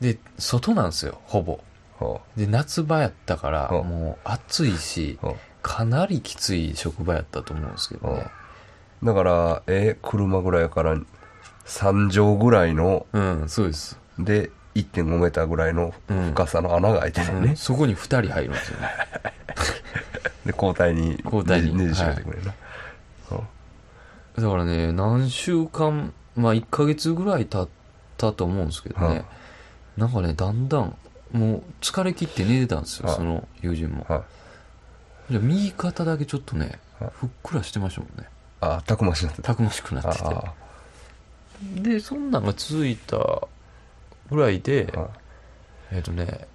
[0.01, 1.61] で外なんですよほぼ。
[2.01, 5.19] はで夏場やったからうんもう暑いし
[5.63, 8.23] かなりきつい職場やったと思うんですけどね。
[8.27, 8.42] あ
[9.03, 10.97] だからえ車ぐらいやから
[11.67, 17.45] 3畳ぐらいのうんそうです、で1.5メーターぐらいの深さの穴が開いてるうん。
[17.45, 18.89] ね、そこに2人入るんですよね。
[20.47, 21.75] で交代に交代に。
[21.77, 22.53] ねじ締めてくれるな、
[24.43, 27.69] だからね何週間まあ1ヶ月ぐらい経っ
[28.17, 29.25] たと思うんですけどね、はい。
[29.97, 30.97] なんかねだんだん
[31.33, 33.17] もう疲れ切って寝てたんですよ、はい。
[33.17, 34.23] その友人も、はい。
[35.33, 37.11] じゃあ右肩だけちょっとね、はい。
[37.15, 38.29] ふっくらしてましたもんね
[38.63, 39.49] あたくましになってた。
[39.49, 40.17] たくましくなっ
[41.75, 43.49] てでそんなんが続いた
[44.31, 45.11] ぐらいで、あはい
[45.93, 46.47] えっ、とね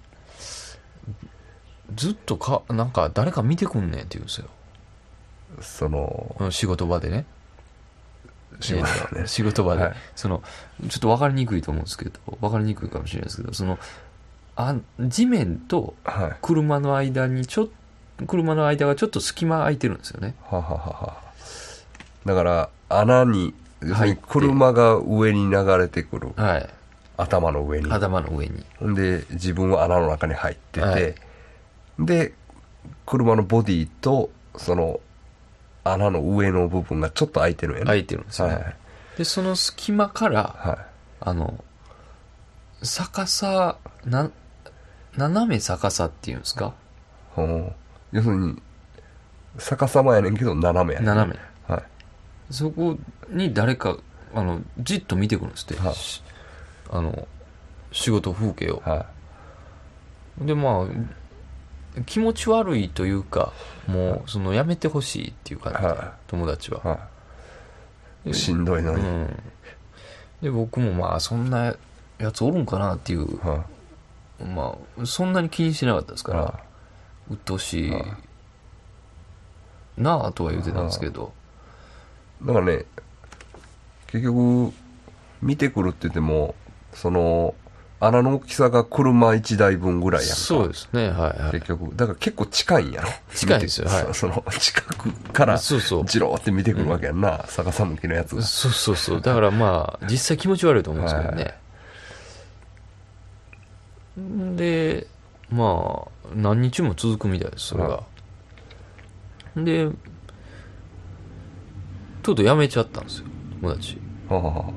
[1.94, 4.48] ずっとかなんか誰か見てくんねんって言うんですよ。
[5.60, 7.26] そのうん仕事場でね。
[8.60, 9.94] 仕事えーねと仕事場で、はい。
[10.16, 10.42] その
[10.88, 13.78] ちょっと分かりにくいと思うんですけど分かりにくいかもしれないですけどその
[14.56, 16.36] あ地面とはい。
[16.40, 17.68] 車の間にちょっ
[18.26, 20.34] 車の間がちょっと隙間空いてるんですよね。
[20.42, 21.27] はははは
[22.28, 23.54] だから穴に
[24.28, 26.28] 車が上に流れてくる。
[26.36, 26.68] はい。
[27.16, 27.90] 頭の上に。
[27.90, 28.66] 頭の上に。
[28.94, 31.14] で自分は穴の中に入ってて、はい。
[31.98, 32.34] で
[33.06, 35.00] 車のボディとその
[35.84, 37.86] 穴の上の部分がちょっと開いてるんやね。
[37.86, 38.76] 空いてるんですよね、はい
[39.16, 40.78] でその隙間からはい。
[41.20, 41.64] あの
[42.82, 44.30] 逆さな
[45.16, 46.74] 斜め逆さっていうんですか？
[47.34, 47.72] ほう。
[48.12, 48.62] 要するに
[49.58, 51.08] 逆さまやねんけど斜めやねん。
[51.08, 51.38] 斜め。
[51.38, 51.47] はい
[52.50, 52.96] そこ
[53.30, 53.98] に誰か
[54.34, 55.94] あのじっと見てくるんですって、はい。
[55.94, 56.22] し
[56.90, 57.28] あの
[57.92, 58.82] 仕事風景を。
[58.84, 59.06] は
[60.40, 60.86] でま
[61.98, 63.52] あ気持ち悪いというか
[63.86, 65.80] もうそのやめてほしいっていう感じ。
[65.80, 67.08] で、は友達は、いは
[68.24, 68.34] でい。
[68.34, 69.42] しんどいのに、うん、
[70.42, 71.74] で僕もまあそんな
[72.18, 73.38] やつおるんかなっていう。
[73.38, 73.64] は
[74.54, 76.42] まあそんなに気にしてなかったですから、い。
[76.44, 76.60] は
[77.30, 77.90] 鬱陶しい。
[77.90, 78.04] はい
[79.98, 81.37] なあとは言ってたんですけど、い
[82.42, 82.84] だからね
[84.08, 84.72] 結局
[85.42, 86.54] 見てくるって言っても
[86.92, 87.54] その
[88.00, 90.36] 穴の大きさが車1台分ぐらいやんか。
[90.36, 91.08] そうですね。
[91.08, 91.52] はいはい。
[91.52, 93.08] 結局だから結構近いんやろ。
[93.34, 93.88] 近いんですよ。
[93.88, 94.14] はい。
[94.14, 96.04] その近くからそうそう。
[96.06, 98.42] じろーって見てくるわけやんな、逆さ向きのやつが。
[98.42, 99.20] そうそうそう。
[99.20, 101.36] だからまあ実際気持ち悪いと思うんですけどはい。
[101.36, 101.54] ね、
[104.56, 105.06] で
[105.50, 108.02] まあ何日も続くみたいですそれが、は
[109.56, 109.88] で
[112.28, 113.26] とうとう辞めちゃったんですよ
[113.60, 113.98] 友達。
[114.28, 114.72] ははは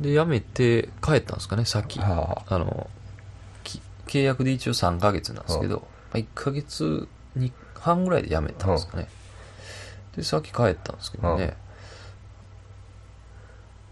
[0.00, 2.58] で辞めて帰ったんですかねさっきはあ。
[2.58, 2.90] の
[3.64, 9.08] き契約で一応3ヶ月なんですけど、まあ、1ヶ月に半ぐらいで辞めたんですかね、
[10.16, 11.56] でさっき帰ったんですけどね、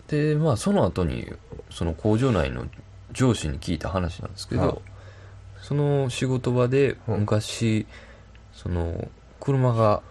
[0.08, 1.32] でまあその後に
[1.70, 2.66] その工場内の
[3.12, 4.78] 上司に聞いた話なんですけど、はい
[5.64, 7.20] その仕事場でうん。
[7.20, 7.86] 昔、
[8.52, 9.08] その
[9.40, 10.02] 車が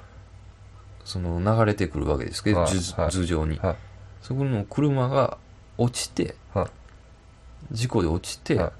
[1.06, 3.12] その流れてくるわけですけど、はい図はい。
[3.12, 3.76] 図上に、はい。
[4.22, 5.38] そこの車が
[5.78, 6.68] 落ちてはい。
[7.72, 8.72] 事故で落ちてはい。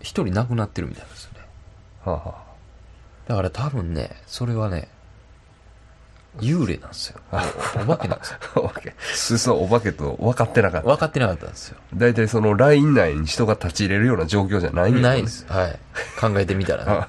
[0.00, 1.40] 一人亡くなってるみたいなんですよね。
[2.04, 2.46] はあは
[3.28, 4.88] だから多分ねそれはね
[6.38, 7.20] 幽霊なんですよ。
[7.32, 7.36] お
[7.82, 8.38] お化けなんですよ。
[8.56, 8.90] あ お化け。
[8.90, 10.86] でそのお化けと分かってなかった。
[10.86, 11.78] 分かってなかったんですよ。
[11.94, 15.46] 大体そのライン内に人が立ち入れるような状況じゃないんやないです。
[15.48, 15.78] はい。
[16.20, 17.06] 考えてみたらね。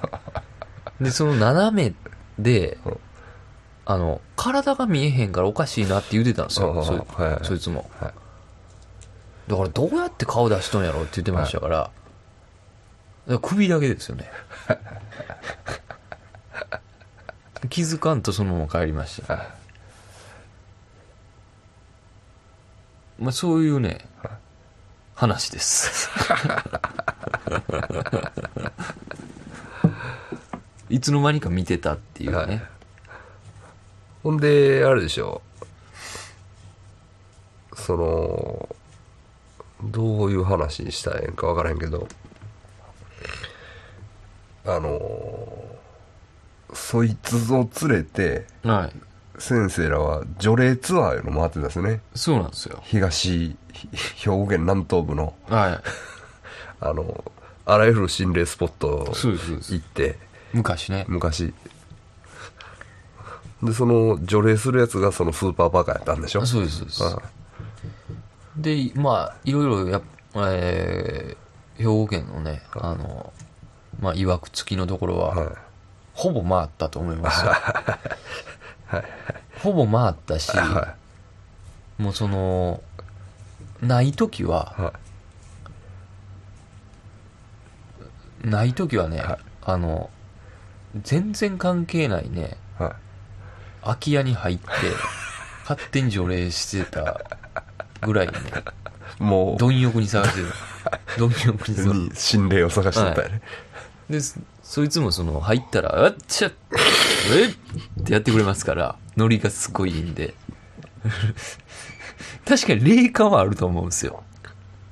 [1.01, 1.93] でその斜め
[2.39, 2.99] でうん
[3.89, 7.39] あの体が見えへんからおかしいなって言ってたんですうんよそいはいはい。
[7.43, 7.89] そいつも。
[8.01, 8.13] はい。
[9.49, 11.91] だからどうやって顔出しとんやろって言ってましたから,、だか
[13.29, 13.39] ら。
[13.39, 14.29] 首だけですよね。
[17.69, 19.47] 気づかんとそのまま帰りました、はい。
[23.19, 24.05] まあ、そういうね
[25.15, 26.09] 話です。
[30.89, 32.76] いつの間にか見てたっていうね、はい
[34.27, 35.41] ほんであれでしょ。
[37.73, 38.75] その
[39.81, 42.09] どういう話にしたらええんか分からへんけど。
[44.65, 44.99] あの
[46.73, 48.91] そいつを連れては
[49.37, 49.41] い。
[49.41, 52.01] 先生らは除霊ツアーいうの回ってたんですね。
[52.13, 52.81] そうなんですよ。
[52.83, 55.35] 東ひ兵庫県南東部の。
[55.47, 55.81] は
[56.81, 57.23] あの
[57.65, 60.19] あらゆる心霊スポット行って。
[60.51, 61.05] 昔ね。
[61.07, 61.53] 昔
[63.63, 66.45] でその除霊するやつがそのスーパーバカやったんでしょ？
[66.45, 67.03] そうですそうです。
[67.03, 67.19] あ
[68.55, 70.01] でまあいろいろやっ
[70.35, 71.47] えー
[71.79, 73.31] 兵庫県のねあの
[73.99, 75.55] まあいわくつきのところは、はい。
[76.13, 77.51] ほぼ回ったと思いますよ。
[79.61, 80.95] ほぼ回ったし、は
[81.99, 82.81] もうその
[83.81, 84.93] ない時は、は
[88.43, 89.37] ない時はね、はい。
[89.63, 90.09] あの
[91.03, 92.93] 全然関係ないねいはい
[93.83, 94.63] 空き家に入って
[95.67, 97.21] 勝手に除霊してた
[98.01, 98.33] ぐらいね
[99.19, 99.57] もう。
[99.57, 100.41] 貪欲に探して
[100.83, 100.99] た。
[101.17, 103.41] 貪欲に探に心霊を探してたよね、
[104.09, 106.51] でそそいつもその入ったら「あっちゃ
[107.31, 107.49] えっ!」
[108.01, 110.33] ってやってくれますからノリがすごいいいんで。
[112.47, 114.23] 確かに霊感はあると思うんですよ。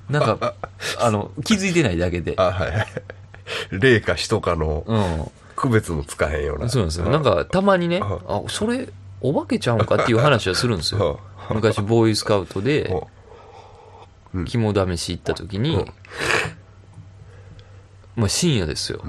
[0.10, 0.54] なんか
[1.00, 2.34] あの気づいてないだけで。
[2.38, 2.88] あはいはい。
[3.72, 6.70] 霊か人かのうん区別もつかへんような。
[6.70, 7.06] そうなんですよ。
[7.10, 8.90] なんかたまにねうあそれ
[9.22, 11.20] お化けちゃうんかっていう話はするんですよ。
[11.50, 12.94] 昔ボーイスカウトで
[14.34, 14.46] うん。
[14.46, 15.86] 肝試し行った時にうん。
[18.16, 19.02] まあ深夜ですよ。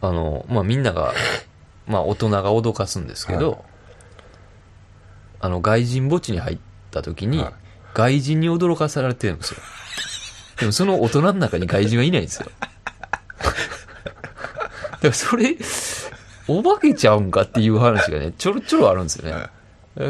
[0.00, 1.12] あのまあみんなが
[1.86, 3.64] まあ大人が脅かすんですけはど
[5.40, 6.58] あの外人墓地に入っ
[6.90, 7.54] た時にはい。
[7.94, 9.60] 外人に驚かされてるんですよ。
[10.58, 12.46] でもその大人の中に外人はいないんですよ
[15.08, 15.56] らそれ
[16.46, 19.46] お化けちゃうんかっていう話がねちょろちょろあるんですよね。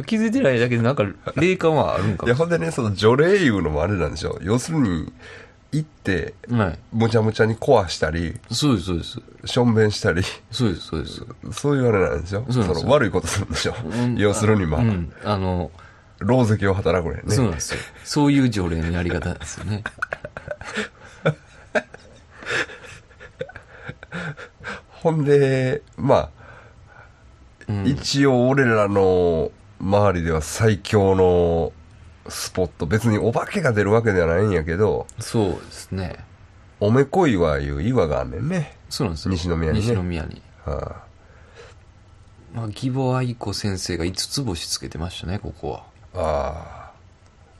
[0.06, 1.04] 気づいてないだけでなんか
[1.36, 2.28] 霊感はあるんかも。
[2.28, 4.38] いやほんでねその除霊いうのもあれなんでしょ。
[4.42, 5.12] 要するに
[5.72, 6.78] 行ってはい。
[6.92, 9.20] むちゃむちゃに壊したりそうですそうです。
[9.44, 11.22] しょんべんしたりそうですそうです。
[11.52, 12.44] そういうあれなんでしょ。
[12.50, 12.86] そうなんですよ。
[12.86, 14.16] の悪いことするんでしょ、うん。
[14.16, 15.12] 要するにまあ、うん。
[15.24, 15.70] あの
[16.22, 17.22] 狼藉を働くね。
[17.28, 17.80] そうなんですよ。
[18.04, 19.84] そういう条例のやり方ですよね
[25.04, 26.30] ほんでまあ、
[27.68, 27.86] うん。
[27.86, 31.72] 一応俺らの周りでは最強の
[32.26, 36.24] スポット別にお化けが出るわけではないんやけどそうですね。
[36.80, 39.32] おめこ岩いう岩があんねんね、そうなんですよ。
[39.32, 39.86] 西宮にね。
[39.86, 40.40] 西宮に。
[40.64, 41.02] は
[42.54, 45.84] まあ義母愛子先生が5つ星つけてましたねここは。
[46.14, 46.92] あ、あ。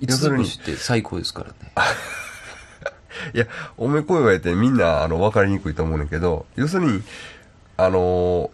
[0.01, 1.73] 5つ星って最高ですからね。
[1.75, 1.85] あ
[3.35, 7.03] いやおめこ岩ってみんなあの分かりにくいと思うねんけど要するに
[7.77, 8.51] あの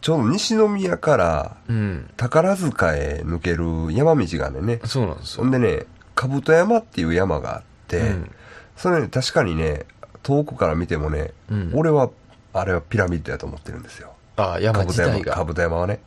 [0.00, 2.10] ちょうど西宮からうん。
[2.16, 4.80] 宝塚へ抜ける山道があんねんね。
[4.84, 5.42] そうなんですよ。
[5.42, 8.30] ほんでね兜山っていう山があって、うん。
[8.76, 9.86] それね確かにね
[10.22, 11.72] 遠くから見てもね、うん。
[11.74, 12.10] 俺は
[12.52, 14.12] あれはピラミッドやと思ってるんですよ。
[14.36, 15.34] ああ山自体が。
[15.34, 16.00] 兜山はね。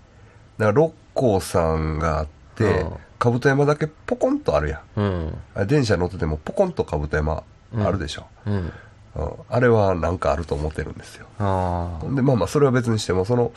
[0.58, 2.94] だから六甲山があってうん。
[3.20, 5.00] 兜山だけポコンとあるやん。
[5.00, 5.38] うん。
[5.56, 7.44] あ電車乗っててもポコンと兜山
[7.78, 8.72] あるでしょ、うん
[9.16, 13.52] うんあれはなんかあると思ってるんですよああでまあまあそれは別にしてもその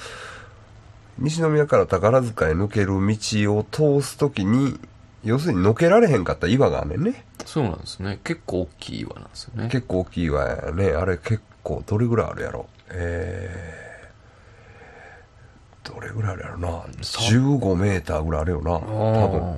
[1.18, 4.78] 西宮から宝塚へ抜ける道を通す時に
[5.24, 7.24] 要するにのけられへんかった岩があんねんね。
[7.46, 8.20] そうなんですね。
[8.24, 9.68] 結構大きい岩なんですよね。
[9.70, 10.88] 結構大きい岩やね。
[10.90, 12.66] あれ結構、どれぐらいあるやろ。
[12.90, 16.68] えー、どれぐらいあるやろな。
[17.00, 18.72] 15メーターぐらいあるよな。
[18.72, 19.56] 多分。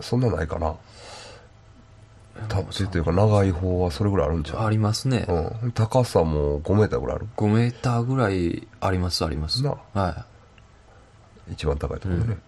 [0.00, 0.76] そんなないかな。
[2.48, 4.66] たっていうか長い方はそれぐらいあるんちゃう？
[4.66, 5.26] ありますね。
[5.28, 5.72] うん。
[5.72, 9.62] 高さも5メーターぐらいある？5メーターぐらいあります、あります。
[9.62, 10.24] なは
[11.52, 12.42] 一番高いところでね、うん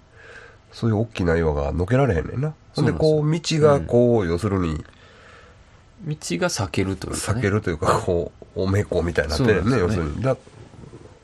[0.73, 4.77] そういう大きな岩がのけられへんねんなほんでこう道がこう、要するにい。
[4.77, 7.41] 道が避けるというかね。
[7.41, 10.35] 避けるというかこうおめこみたいになってるよねね要するにだ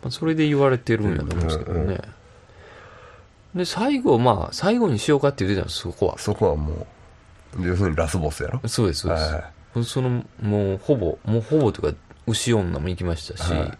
[0.03, 2.01] まあそれで言われてるんやと思うんですけどうんうんね。
[3.55, 6.19] で、最後、まあ、最後にしようかって言ってたんです、そこは。
[6.19, 6.87] そこはもう
[7.61, 8.61] 要するにラスボスやろ？
[8.69, 9.33] そうです、そうです。
[9.33, 13.79] はその、もう、ほぼ、もうほぼというか、牛女も行きましたし、はい。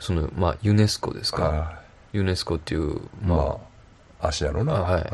[0.00, 1.42] その、まあ、ユネスコですか？
[1.42, 1.82] は
[2.12, 3.58] ユネスコっていう、いまあ、ま
[4.20, 4.76] あ足やろな。
[4.76, 5.06] あはい。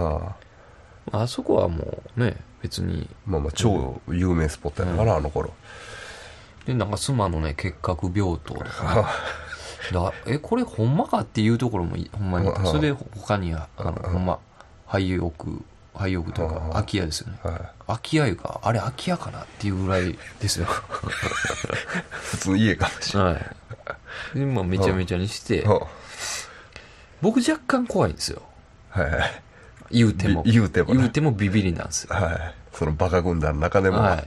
[1.12, 5.52] ああそこはもうね、別に、まあまあ超有名スポットやから、あの頃。
[6.66, 8.62] で、なんか妻のね、結核病棟とか。
[8.62, 9.02] ね、
[9.92, 12.48] だえ、これほんまかっていうところもいほんまに。
[12.48, 14.38] うん、それで他には、あの、ほんま、
[14.86, 15.30] 廃屋、
[15.94, 17.38] 廃屋というかうん、空き家ですよね。
[17.42, 20.66] はい空き家いうか、あれ空き家かなっていうぐらいですよ。
[22.10, 23.32] 普通の家かもしれは
[24.34, 24.38] い。
[24.38, 25.80] で、まあ、めちゃめちゃにしてない、、
[27.20, 28.42] 僕若干怖いんですよ。
[28.88, 29.42] はいはい
[29.90, 30.42] 言うても。
[30.42, 32.14] び言うてもな言うてもビビりなんですよ。
[32.14, 34.24] はいそのバカ軍団の中でも、はい。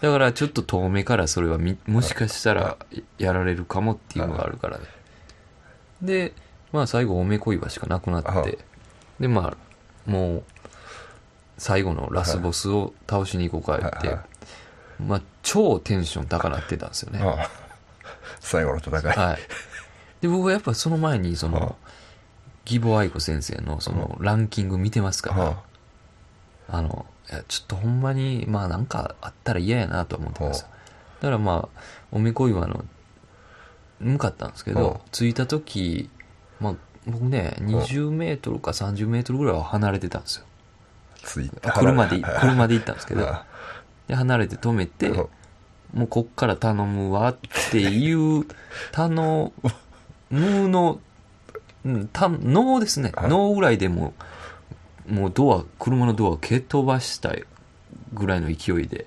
[0.00, 2.76] だからちょっと遠目からそれはみもしかしたら
[3.18, 4.84] やられるかもっていうのがあるからね。
[6.02, 6.32] で、
[6.72, 8.58] まあ最後おめこ岩しかなくなっはいて、
[9.20, 10.44] でまあ、もう、
[11.58, 14.08] 最後のラスボスを倒しに行こうかって。
[14.08, 14.24] はいは、
[15.06, 17.20] まあ超テンション高なってたんですよね。
[17.22, 17.50] ああ。
[18.40, 19.38] 最後の戦い、はい。
[20.20, 21.76] で、僕はやっぱその前にそはあの、
[22.64, 25.62] 義母愛子先生のそのランキング見てますから、は
[26.68, 26.82] あ。
[26.82, 30.66] の、いや、ちょっとほんまに、まあなんかあったら嫌やなと思ってます。
[31.20, 31.80] だからまあ、
[32.12, 32.84] おめこ岩の、
[34.00, 36.10] 向かったんですけはど、着いた時、
[36.60, 36.74] まあ、
[37.06, 40.46] 僕ね、20メートルか30メートルぐらいは離れてたんですよ。
[41.26, 43.44] あついて車で、は い車で行ったんですけど、は
[44.08, 47.36] で、離れて止めて、いもうこっから頼むわっ
[47.70, 48.44] ていう、
[48.92, 49.52] 頼
[50.30, 51.00] むの、
[51.84, 53.12] うんた、脳ですね。
[53.14, 53.30] はい。
[53.30, 54.12] 脳ぐらいでも
[55.08, 57.44] う、もうドア、車のドアを蹴飛ばしたい
[58.12, 59.06] ぐらいの勢いで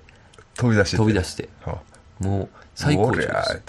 [0.56, 0.96] 飛び出して。
[0.96, 1.80] 飛び出して、は
[2.20, 3.62] もう最高です。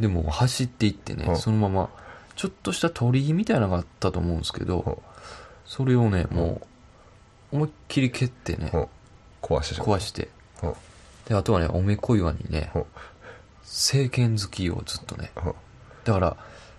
[0.00, 1.90] でもう走っていってね、はいそのまま、
[2.36, 5.02] ちょっとした鳥居みたいなのがあったと思うんですけはいど、
[5.66, 6.66] それをね、もう、
[7.52, 8.88] 思いっきり蹴ってね、はい
[9.42, 10.28] 壊してしまう壊して、
[10.60, 10.74] はい
[11.28, 12.84] で、あとはね、おめこ岩にねはい、
[13.62, 15.54] 政権好きをずっとね、はい
[16.04, 16.36] だから、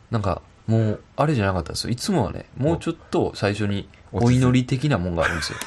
[0.09, 1.91] なんか、もう、あれじゃなかったんですよ。
[1.91, 5.59] いつもはね、もうちょっと最初に、お祈り的なもんがあるんですよ。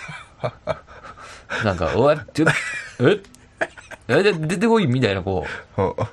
[1.65, 2.49] なんか、おい、ちょっ
[2.99, 3.21] と、え？
[4.09, 4.23] え？
[4.23, 6.09] で出てこいみたいな、こは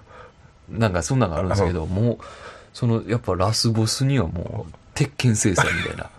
[0.70, 2.18] う、なんかそんなのがあるんですけど、もう、
[2.74, 6.10] その、やっぱラスボスにはもう、鉄拳制裁みたいな、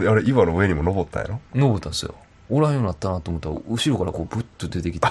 [0.00, 1.40] であれ岩の上にも登ったんやろ？
[1.54, 2.14] 登ったんですよ。
[2.50, 5.08] おらんようになったなと思ったら、後ろからこう、ブッと出てきて、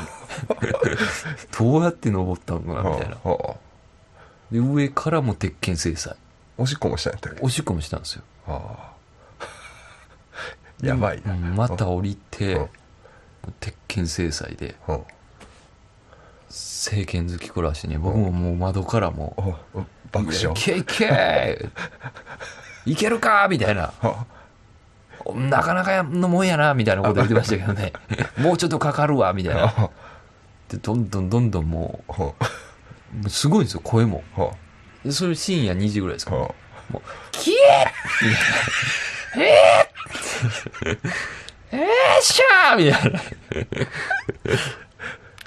[1.58, 3.16] どうやって登ったのかな、みたいな。
[3.16, 3.56] はあはあ。
[4.52, 6.16] で、上からも鉄拳制裁。
[6.58, 7.40] おしっこもしたんやったっけ？
[7.42, 8.24] おしっこもしたんですよ。
[8.46, 8.94] は
[10.82, 10.86] あ。
[10.86, 12.70] やばいな、うんまた降りてうん、
[13.60, 15.00] 鉄拳制裁で、は
[16.50, 20.52] 政権好きこらしてね、僕ももう窓からもあはあ爆う、笑。
[20.52, 21.10] いけいけい
[22.96, 23.94] けるかみたいな。
[24.02, 24.26] は
[25.36, 27.94] なかなかのもんやな、みたいなこと言ってましたけどね。
[28.38, 29.74] もうちょっとかかるわ、みたいな。
[30.70, 32.36] で、どんどんどんどんもう、も
[33.26, 34.24] うすごいんですよ、声も。
[35.06, 36.50] でそれ深夜2時ぐらいですかあら、は
[36.92, 40.98] もう、キエーえー
[41.72, 43.20] えーしゃーみたいな。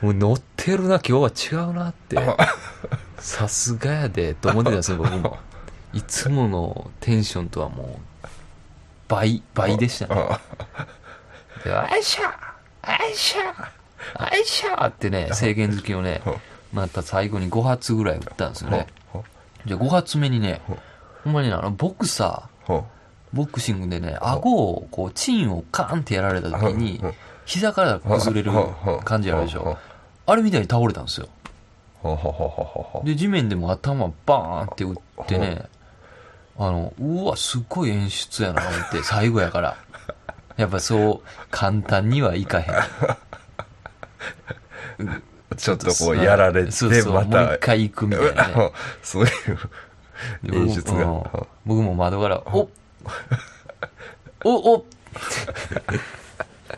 [0.03, 2.19] もう乗ってるな、今日は違うなって。
[3.19, 5.39] さすがやで、と思ってたんですよ、僕も。
[5.93, 8.27] いつものテンションとはもう、
[9.09, 10.39] 倍、倍でしたね。
[11.65, 12.35] あいしゃ
[12.83, 13.73] あいしゃ
[14.15, 16.23] あいしゃってね、制限好きをね、
[16.73, 18.87] また最後に5発ぐらい撃ったんですよね。
[19.13, 19.23] は
[19.65, 20.61] じゃあ5発目にね、
[21.25, 22.85] ほんまにねあの、ボクサー、
[23.33, 27.09] ボクシングでね、顎を、こう、チンをカーンってやられた時にう。
[27.09, 27.15] ん、
[27.45, 28.53] 膝から崩れる
[29.05, 29.77] 感じあるでしょ。
[30.27, 31.29] あれみたいに倒れたんですよ。
[33.05, 35.65] で、地面でも頭バーンって打ってね、
[36.59, 39.77] あの、うわ、すっごい演出やな、思って、 最後やから。
[40.57, 42.67] やっぱそう、簡単にはいかへん。
[45.57, 47.45] ちょっとこうやられてそうそうまた。
[47.45, 48.73] もう一回行くみたいなね。
[49.03, 49.33] そういう
[50.51, 51.05] で演出が。
[51.05, 51.47] 僕うん。
[51.67, 52.69] 僕も窓から、お
[54.45, 54.87] おお。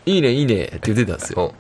[0.07, 1.55] いいねいいねって言ってたんですよ。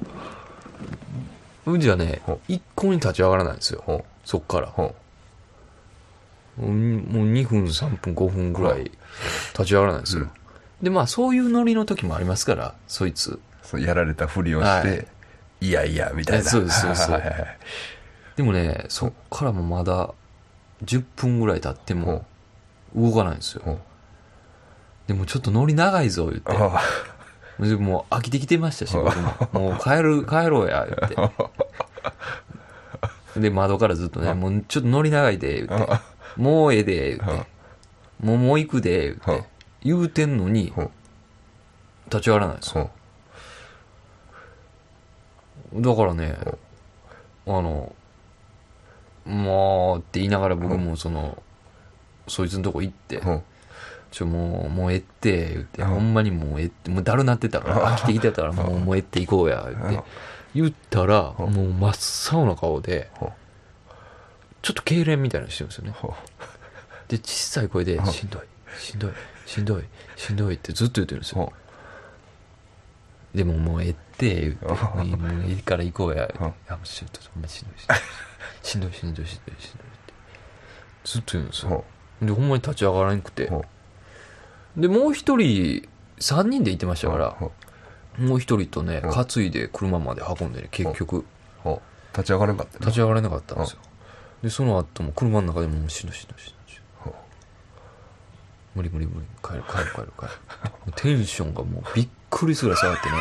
[1.64, 3.82] ほうんじゃねほ一向に立ち上がらないんですよ。
[3.84, 4.68] ほそっから
[6.59, 8.84] もう2分3分5分ぐらい
[9.52, 10.30] 立ち上がらないんですよ、うん。
[10.82, 13.40] でまあそういうノリの時もありますからそいつ。
[13.62, 15.06] そうやられたふりをして、はい。
[15.61, 16.40] い、やいやみたいな。
[16.40, 17.11] えそうですそうです。
[18.36, 20.14] でもねそっからもまだ
[20.84, 22.24] 10分ぐらい経っても
[22.94, 23.62] 動かないんですよ。
[23.64, 23.78] ほ
[25.06, 26.52] でもちょっとノリ長いぞ言って。
[27.76, 29.32] もう飽きてきてましたし僕も。
[29.52, 31.16] もう帰る 帰ろうや言って。
[33.40, 35.92] で窓からずっとねもうちょっとノリ長いで言って
[36.36, 37.46] もうええで言って
[38.20, 39.44] もうもう行くで言って
[39.82, 40.90] 言うてんのにほ
[42.06, 42.56] 立ち上がらない。
[42.56, 42.74] んです
[45.74, 46.38] だからね
[47.46, 47.94] あの
[49.26, 51.42] もうって言いながら僕もその
[52.26, 53.42] そいつのとこ行ってほ
[54.10, 60.02] ちょ、もう、もうええって、言って、うんほんまにもうええって、もうだるなってたから、飽きてきてたから、もう、もうええって行こうや、言って、
[60.54, 63.28] 言ったら、もう真っ青な顔でうん、
[64.62, 65.90] ちょっと痙攣みたいなのしてるんですよね。
[65.92, 66.14] ほ
[67.09, 68.42] で、小さい声で、しんどい、
[68.78, 69.12] しんどい、
[69.46, 69.84] しんどい、
[70.16, 71.44] しんどいってずっと言ってるんですよ。
[71.44, 71.52] ほ
[73.34, 74.76] でももうええって、言って、うん。
[74.76, 76.46] もういいもういいから行こうや、言ってうん。
[76.46, 77.78] あ、もうちょっと、ほんましんどい、
[78.62, 79.56] しんどい、しんどい、しんどい、しんどい、っ
[80.06, 80.12] て。
[81.04, 81.68] ずっと言うんですよ。
[81.68, 81.84] ほ
[82.26, 83.48] で、ほんまに立ち上がらなくて。
[83.48, 83.64] ほ
[84.76, 85.88] で、もう一人、
[86.18, 87.52] 三人で行ってましたから、ほ
[88.18, 89.09] もう一人とね、う。
[89.09, 91.24] ん担いで車まで運んでね、結局、
[91.62, 91.80] ほ
[92.12, 93.78] 立ち上がれなかった立ち上がれなかったんですよ。
[94.43, 97.14] で、その後も車の中でもしんどいしんどいしんどいしんどい。
[98.74, 99.26] 無理無理無理。
[99.43, 100.28] 帰る帰る帰る帰る。
[100.70, 103.14] もうテンションがもうびっくりするぐらい下がってね。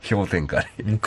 [0.08, 1.00] 氷点下にもう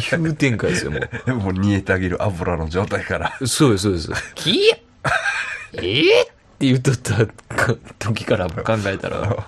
[0.00, 1.34] 急展開ですよ、もう。
[1.34, 4.34] もう煮えたぎる油の状態からそうです、そうです。
[4.34, 4.54] キー
[5.74, 7.26] えー、って言っとった
[7.98, 9.46] 時から考えたら、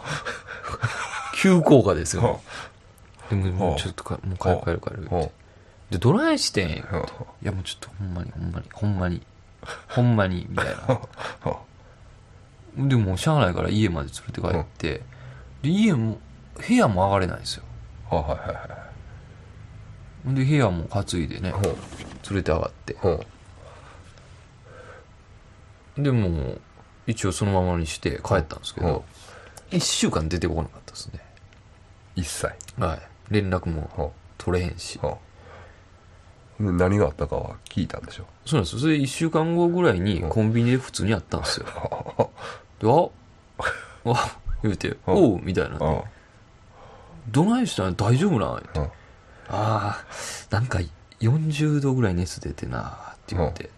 [1.35, 2.41] 急降下ですよ。
[3.31, 5.31] でも、もうちょっとか、もう帰る帰る帰る。
[5.91, 6.83] ほで、どないしてん い
[7.43, 9.23] や、もうちょっとほんまに、ほんまに、ほんまに、
[9.89, 11.01] ほんまに、みたいな。
[11.43, 11.61] ほ
[12.77, 15.03] でも、しゃあないから家まで連れて帰って、
[15.63, 16.19] で、家も、
[16.57, 17.65] 部屋も上がれないんですよ。
[18.05, 21.75] ほはいはいはいで、部屋も担いでね、ほ連
[22.33, 22.95] れて上がって。
[22.99, 23.25] ほ
[25.97, 26.61] でもう、
[27.07, 29.05] 一応そのままにして帰ったんですけど、
[29.71, 31.21] 一週間出てこなかったですね。
[32.17, 32.53] 一切。
[32.79, 33.01] はい。
[33.31, 34.99] 連絡もほ取れへんし。
[36.61, 38.81] 何があったかは聞いたんでしょそうなんですよ。
[38.81, 41.67] それで一週間後ぐらいにコンビニで普通にあったんですよ。
[42.81, 42.89] で、
[44.05, 45.79] ああ言うて、おうみたいな。
[45.79, 46.01] うん。
[47.29, 47.95] どないしたん？
[47.97, 48.57] 大丈夫なん？
[48.59, 48.79] って。
[48.79, 48.85] うん。
[48.85, 48.91] あ
[49.49, 50.05] あ、
[50.51, 50.81] なんか
[51.21, 52.81] 40度ぐらい熱出てな
[53.13, 53.71] って言って。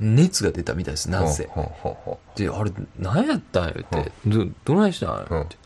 [0.00, 1.46] 熱が出たみたいです、なぜ。
[1.50, 5.26] ほうほうほで、あれ、何やったん言って、ど、どないしたん？
[5.28, 5.56] 言って。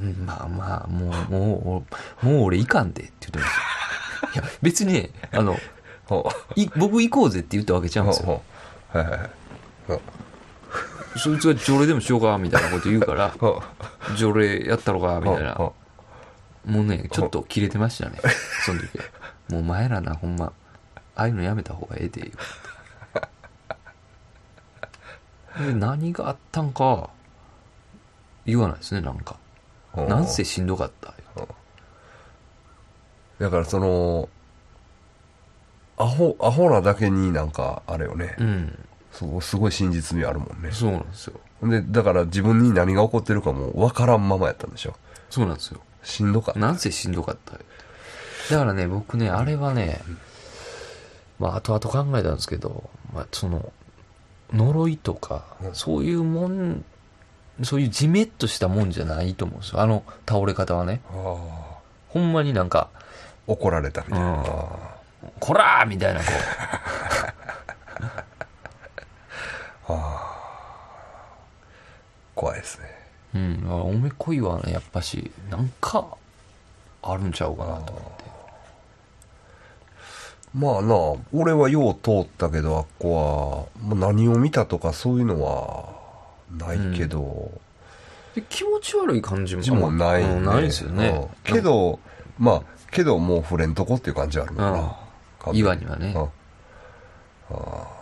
[0.00, 1.84] うんまあまあ、もう、も
[2.22, 3.50] う、もう俺いかんでって言ってまし
[4.32, 4.40] た。
[4.40, 5.56] いや、別にね、あの、
[6.56, 8.42] い僕行こうぜって言ったわけちゃうんですよ。
[8.92, 9.30] はいはい
[11.16, 13.34] そいつが条例でもしようかみたいなこと言うから、
[14.16, 15.54] 条例やったろかみたいな。
[15.54, 15.74] ほ
[16.64, 18.18] もうね、ちょっと切れてましたね。
[18.64, 19.04] その時は。
[19.50, 20.52] もうお前らな、ほんま、
[21.16, 22.32] ああいうのやめた方がええで、
[25.58, 27.10] 言 で、何があったんか、
[28.44, 29.36] 言わないですね、なんか。
[29.96, 31.14] なんせしんどかった。
[33.38, 34.28] だからその
[35.96, 38.78] アホアホなだけになんかあれよね、うん。
[39.12, 41.40] そうすごい真実味あるもんねそうなんですよ。
[41.62, 44.94] でだから自分に何が起こってるかも分からんままやったんでしょ
[45.30, 45.80] そうなんですよ。
[46.02, 47.58] しんどかったなんせしんどかった。
[48.50, 50.00] だからね、僕ね、あれはね、
[51.38, 53.72] まあ、後々考えたんですけど、まあ、その、
[54.52, 56.84] 呪いとか、うんそういうもん、
[57.62, 59.80] そういうじめっとしたもんじゃないと思うんですよ。
[59.80, 61.00] あの倒れ方はね。
[61.10, 61.16] ああ
[62.08, 62.88] ほんまになんか、
[63.46, 64.44] 怒られたみたいな、
[65.40, 66.26] こらーみたいな、こ
[72.34, 72.84] 怖いですね
[73.34, 73.38] う。
[73.38, 73.70] うん。
[73.70, 76.06] おめこいはね、やっぱし、なんか、
[77.02, 78.28] あるんちゃうかなと思って。
[80.54, 80.94] まあな
[81.32, 85.97] 俺はよう通ったけどあっこは、まあ、何を見たとかそういうのは
[86.56, 87.50] ないけど、
[88.34, 91.08] で気持ち悪い感じもない、うんないですよね。
[91.08, 91.54] うん。
[91.54, 91.98] けど
[92.38, 94.96] まあけどもう触れんとこっていう感じあるもんな、
[95.52, 96.14] 岩にはね。
[96.16, 96.22] うん。
[96.22, 96.28] あ
[97.50, 97.98] あ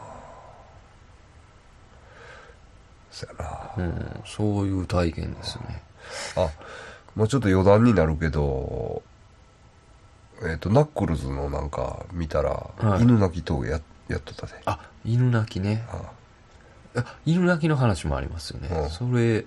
[3.11, 3.71] そやな。
[3.79, 5.83] うん、そういう体験ですね。
[6.37, 6.51] あ
[7.15, 9.03] もうちょっと余談になるけど
[10.43, 13.03] えっ、とナックルズのなんか見たら、はい。
[13.03, 14.53] 犬鳴き峠ややっとったで。
[14.67, 15.87] あ、犬鳴きね。
[15.89, 16.16] ああ
[17.25, 18.91] 犬鳴きの話もありますよね、うん。
[18.91, 19.45] それ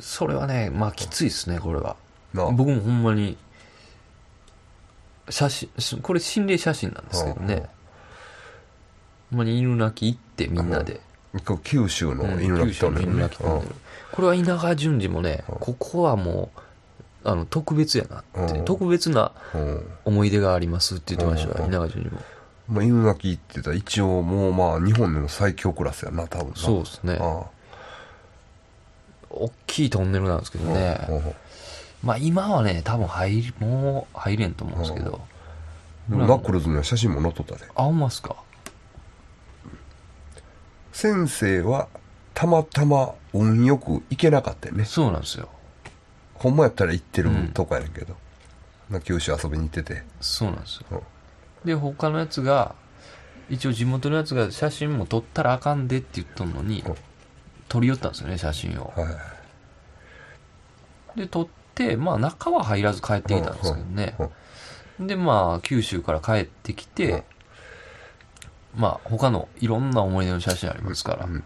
[0.00, 1.96] それはねまあきついですねこれは。
[2.34, 2.50] なあ。
[2.50, 3.36] 僕もほんまに
[5.28, 5.68] 写真
[6.02, 7.60] これ心霊写真なんですけどね、うん。
[7.60, 7.66] うん
[9.30, 11.00] ほんまに犬鳴き行ってみんなで、
[11.46, 13.74] こう九州のうん犬鳴きトンネル九州の犬鳴きトンネル
[14.12, 15.54] これは稲川淳二もね、うん。
[15.58, 16.60] ここはもう
[17.24, 18.64] あの特別やなって、うん。
[18.66, 19.60] 特別なうん。
[19.60, 21.70] うん思い出がありますって言ってましたよ、うん。
[21.70, 22.20] 稲川淳二も
[22.72, 26.56] まあ、犬鳴きって言ったら一応もうまあ日本での最強クラスやな多分な。
[26.56, 27.18] そうですね。
[27.20, 27.44] あ
[29.28, 31.34] 大きいトンネルなんですけどあね、うんうん
[32.02, 35.20] まあ今はね多分入りもう入れんと思うんですけど、
[36.08, 37.64] でもナックルズには写真も載っとったで。
[37.74, 38.36] あほんまっすか？
[40.92, 41.88] 先生は
[42.34, 44.84] たまたま運よく行けなかったよね。
[44.84, 45.48] そうなんですよ。
[46.34, 48.16] ほんまやったら行ってるうんとこやけど、
[48.90, 50.02] まあ九州遊びに行ってて。
[50.20, 50.86] そうなんですよ。
[50.90, 51.00] うん
[51.64, 52.74] で他のやつが
[53.48, 56.94] 一応地元のやつが写真も撮ったらあかんでって言っとんのにうん
[57.68, 58.92] 撮り寄ったんですよね写真を。
[58.94, 59.10] は
[61.16, 61.20] い。
[61.20, 64.14] で撮ってまあ中は入らず帰ってきたんですけどね。
[64.98, 67.24] うんでまあ九州から帰ってきて
[68.76, 71.44] まあ他のいろんな思い出の写真ありますからうん。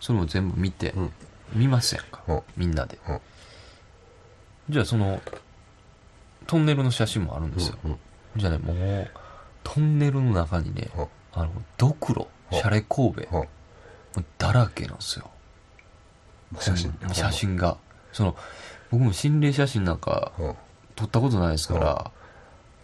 [0.00, 1.12] それも全部見てうん。
[1.52, 2.42] 見ますやんかうん。
[2.56, 2.98] みんなで。
[3.08, 3.20] うん。
[4.70, 5.20] じゃあその
[6.46, 7.78] トンネルの写真もあるんですよ。
[7.84, 7.96] うん
[8.36, 9.10] じゃあねもう
[9.62, 11.02] トンネルの中にねう。
[11.02, 12.54] んあのドクロう。
[12.54, 13.46] んシャレ神戸
[14.38, 15.30] だらけなんですよ。
[16.60, 17.76] 写真うん写真が。
[18.12, 18.36] その
[18.90, 20.48] 僕も心霊写真なんかう。
[20.48, 20.54] ん
[20.96, 22.10] 撮ったことないですから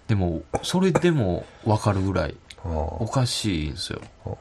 [0.09, 4.01] でもそれでも分かるぐらいあおかしいんですよ。
[4.25, 4.37] こ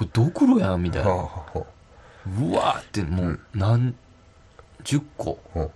[0.00, 1.10] れドクロやんみたいな。
[1.10, 1.14] あ
[2.38, 3.94] うわーってもう何
[4.84, 5.60] 十個う。
[5.62, 5.70] ん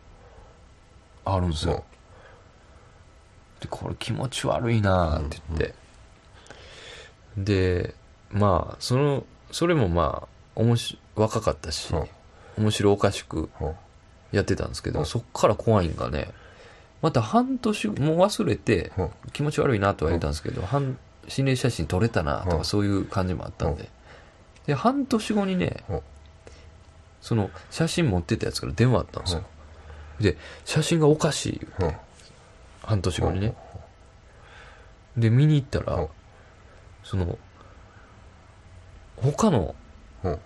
[1.25, 1.85] あるんですよ
[3.61, 5.75] でこれ気持ち悪いなーって言って、
[7.37, 7.95] で
[8.31, 11.97] まあそのそれもまあおもし若かったし、う。
[11.97, 12.07] ん
[12.59, 13.65] 面白おかしくう。
[13.65, 13.73] ん
[14.33, 15.03] やってたんですけど、う。
[15.03, 16.29] んそっから怖いんがね
[17.01, 19.03] また半年もう忘れてう。
[19.03, 20.99] ん気持ち悪いなとは言ったんですけど、半
[21.29, 22.55] 心霊写真撮れたなとう。
[22.55, 23.89] んかそういう感じもあったんで、
[24.67, 25.95] で半年後にね、う。
[25.95, 26.01] ん
[27.21, 29.43] その写真持ってたやつから電話あったんですよ、
[30.21, 31.99] で写真がおかしい言うて、う。
[31.99, 32.08] ん
[32.89, 33.55] 半年後にね、
[35.15, 36.09] で見に行ったら、うん
[37.05, 37.39] その
[39.17, 39.75] 他の
[40.25, 40.39] うん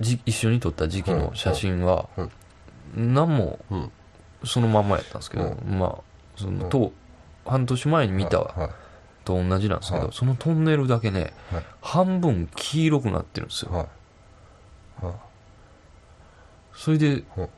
[0.00, 2.22] じ一緒に撮った時期の写真はう
[3.02, 3.90] ん何もうん。
[4.44, 5.98] そのまんまやったんですけど、うまあ
[6.36, 6.92] そのうんと
[7.46, 8.70] 半年前に見たはい。
[9.24, 10.12] と同じなんですけど、はい。
[10.12, 11.64] そのトンネルだけねはい。
[11.80, 13.88] 半分黄色くなってるんですよ、
[16.74, 17.48] それで、うん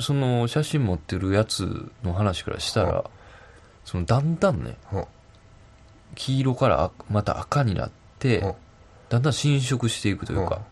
[0.00, 3.04] その写真持ってるやつの話からしたら、うん
[3.84, 5.04] そのだんだんねうん。
[6.14, 8.54] 黄色からあまた赤になって、うん。
[9.10, 10.62] だんだん侵食していくというか、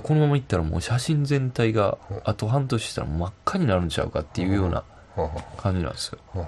[0.00, 2.20] このままいったらもう写真全体がうん。
[2.24, 4.84] あと半年したら真っ赤になるんちゃうかっていうような
[5.16, 5.28] うん。
[5.56, 6.18] 感じなんですよ。
[6.36, 6.44] うん。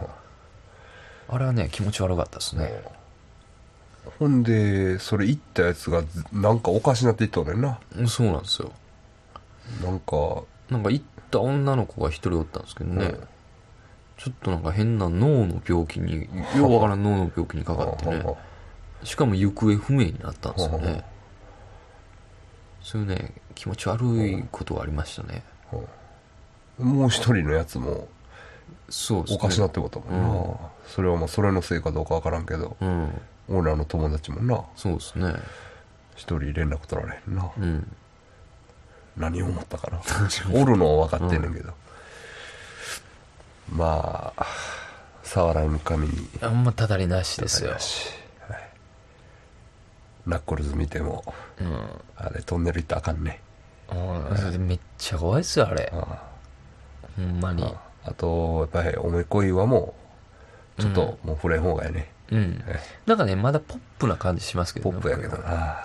[1.34, 2.70] あれはね気持ち悪かったですね、
[4.20, 7.80] ほんでそれ行ったやつがずなんかおかしなって言っとんねんな。
[7.96, 8.70] うんそうなんですよ。
[9.82, 13.28] なんかなんか行った女の子が一人おったんですけどね、うん。
[14.18, 18.24] ちょっとなんか変な脳の病気にようわからん脳の病気にかかってね。
[19.02, 21.04] しかも行方不明になったんですよね。
[22.82, 25.42] そういうね気持ち悪いことがありましたね。
[26.78, 28.06] もう一人のやつも
[28.88, 29.38] そうですね。
[29.40, 30.56] おかしなってこともんな、うん。
[30.86, 33.10] それはもうそれのせいかどうかわからんけどうん。
[33.48, 34.62] 俺らの友達もな。
[34.76, 35.34] そうですね。
[36.14, 37.96] 一人連絡取られへんな、うん
[39.16, 40.00] 何を思ったかな。
[40.52, 41.72] おるのは分かってんねんけど、
[43.70, 44.46] まあ
[45.22, 46.28] 触らぬ神に。
[46.40, 47.76] あんまたたりなしですよ。
[50.24, 51.24] ナックルズ見ても
[51.60, 51.88] うん。
[52.16, 53.40] あれトンネル行ったらあかんね。
[53.88, 55.92] あそれでめっちゃ怖いっすよあれ。
[55.92, 56.22] あ
[57.16, 57.64] ほんまに。
[57.64, 59.94] ああとやっぱりおめこいはも
[60.78, 62.64] うちょっともう触れん方がいいね、うん。
[62.66, 65.76] えなんかねまだポップな感じしますけどねポップやけど僕な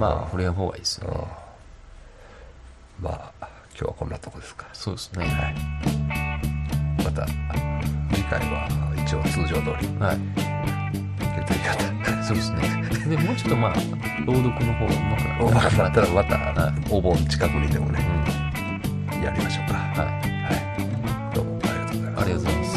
[0.00, 1.08] まあ触れん方がいいですね。
[3.02, 3.32] まあ
[3.72, 4.66] 今日はこんなとこですか。
[4.72, 5.26] そうですね。
[5.26, 5.54] はい。
[7.04, 7.26] また
[8.14, 9.86] 次回は一応通常通り。
[9.98, 10.16] はい。
[11.44, 12.82] 血液型そうですね。
[13.10, 13.74] でもうちょっとまあ
[14.24, 14.94] 朗読の方が
[15.50, 18.00] うまくなったらまたはお盆近くにでもね
[19.12, 19.22] うん。
[19.22, 19.74] やりましょうか。
[19.74, 20.06] はい。
[20.06, 20.50] は
[21.30, 21.34] い。
[21.34, 22.22] どうもありがとうございます。
[22.22, 22.69] ありがとうございます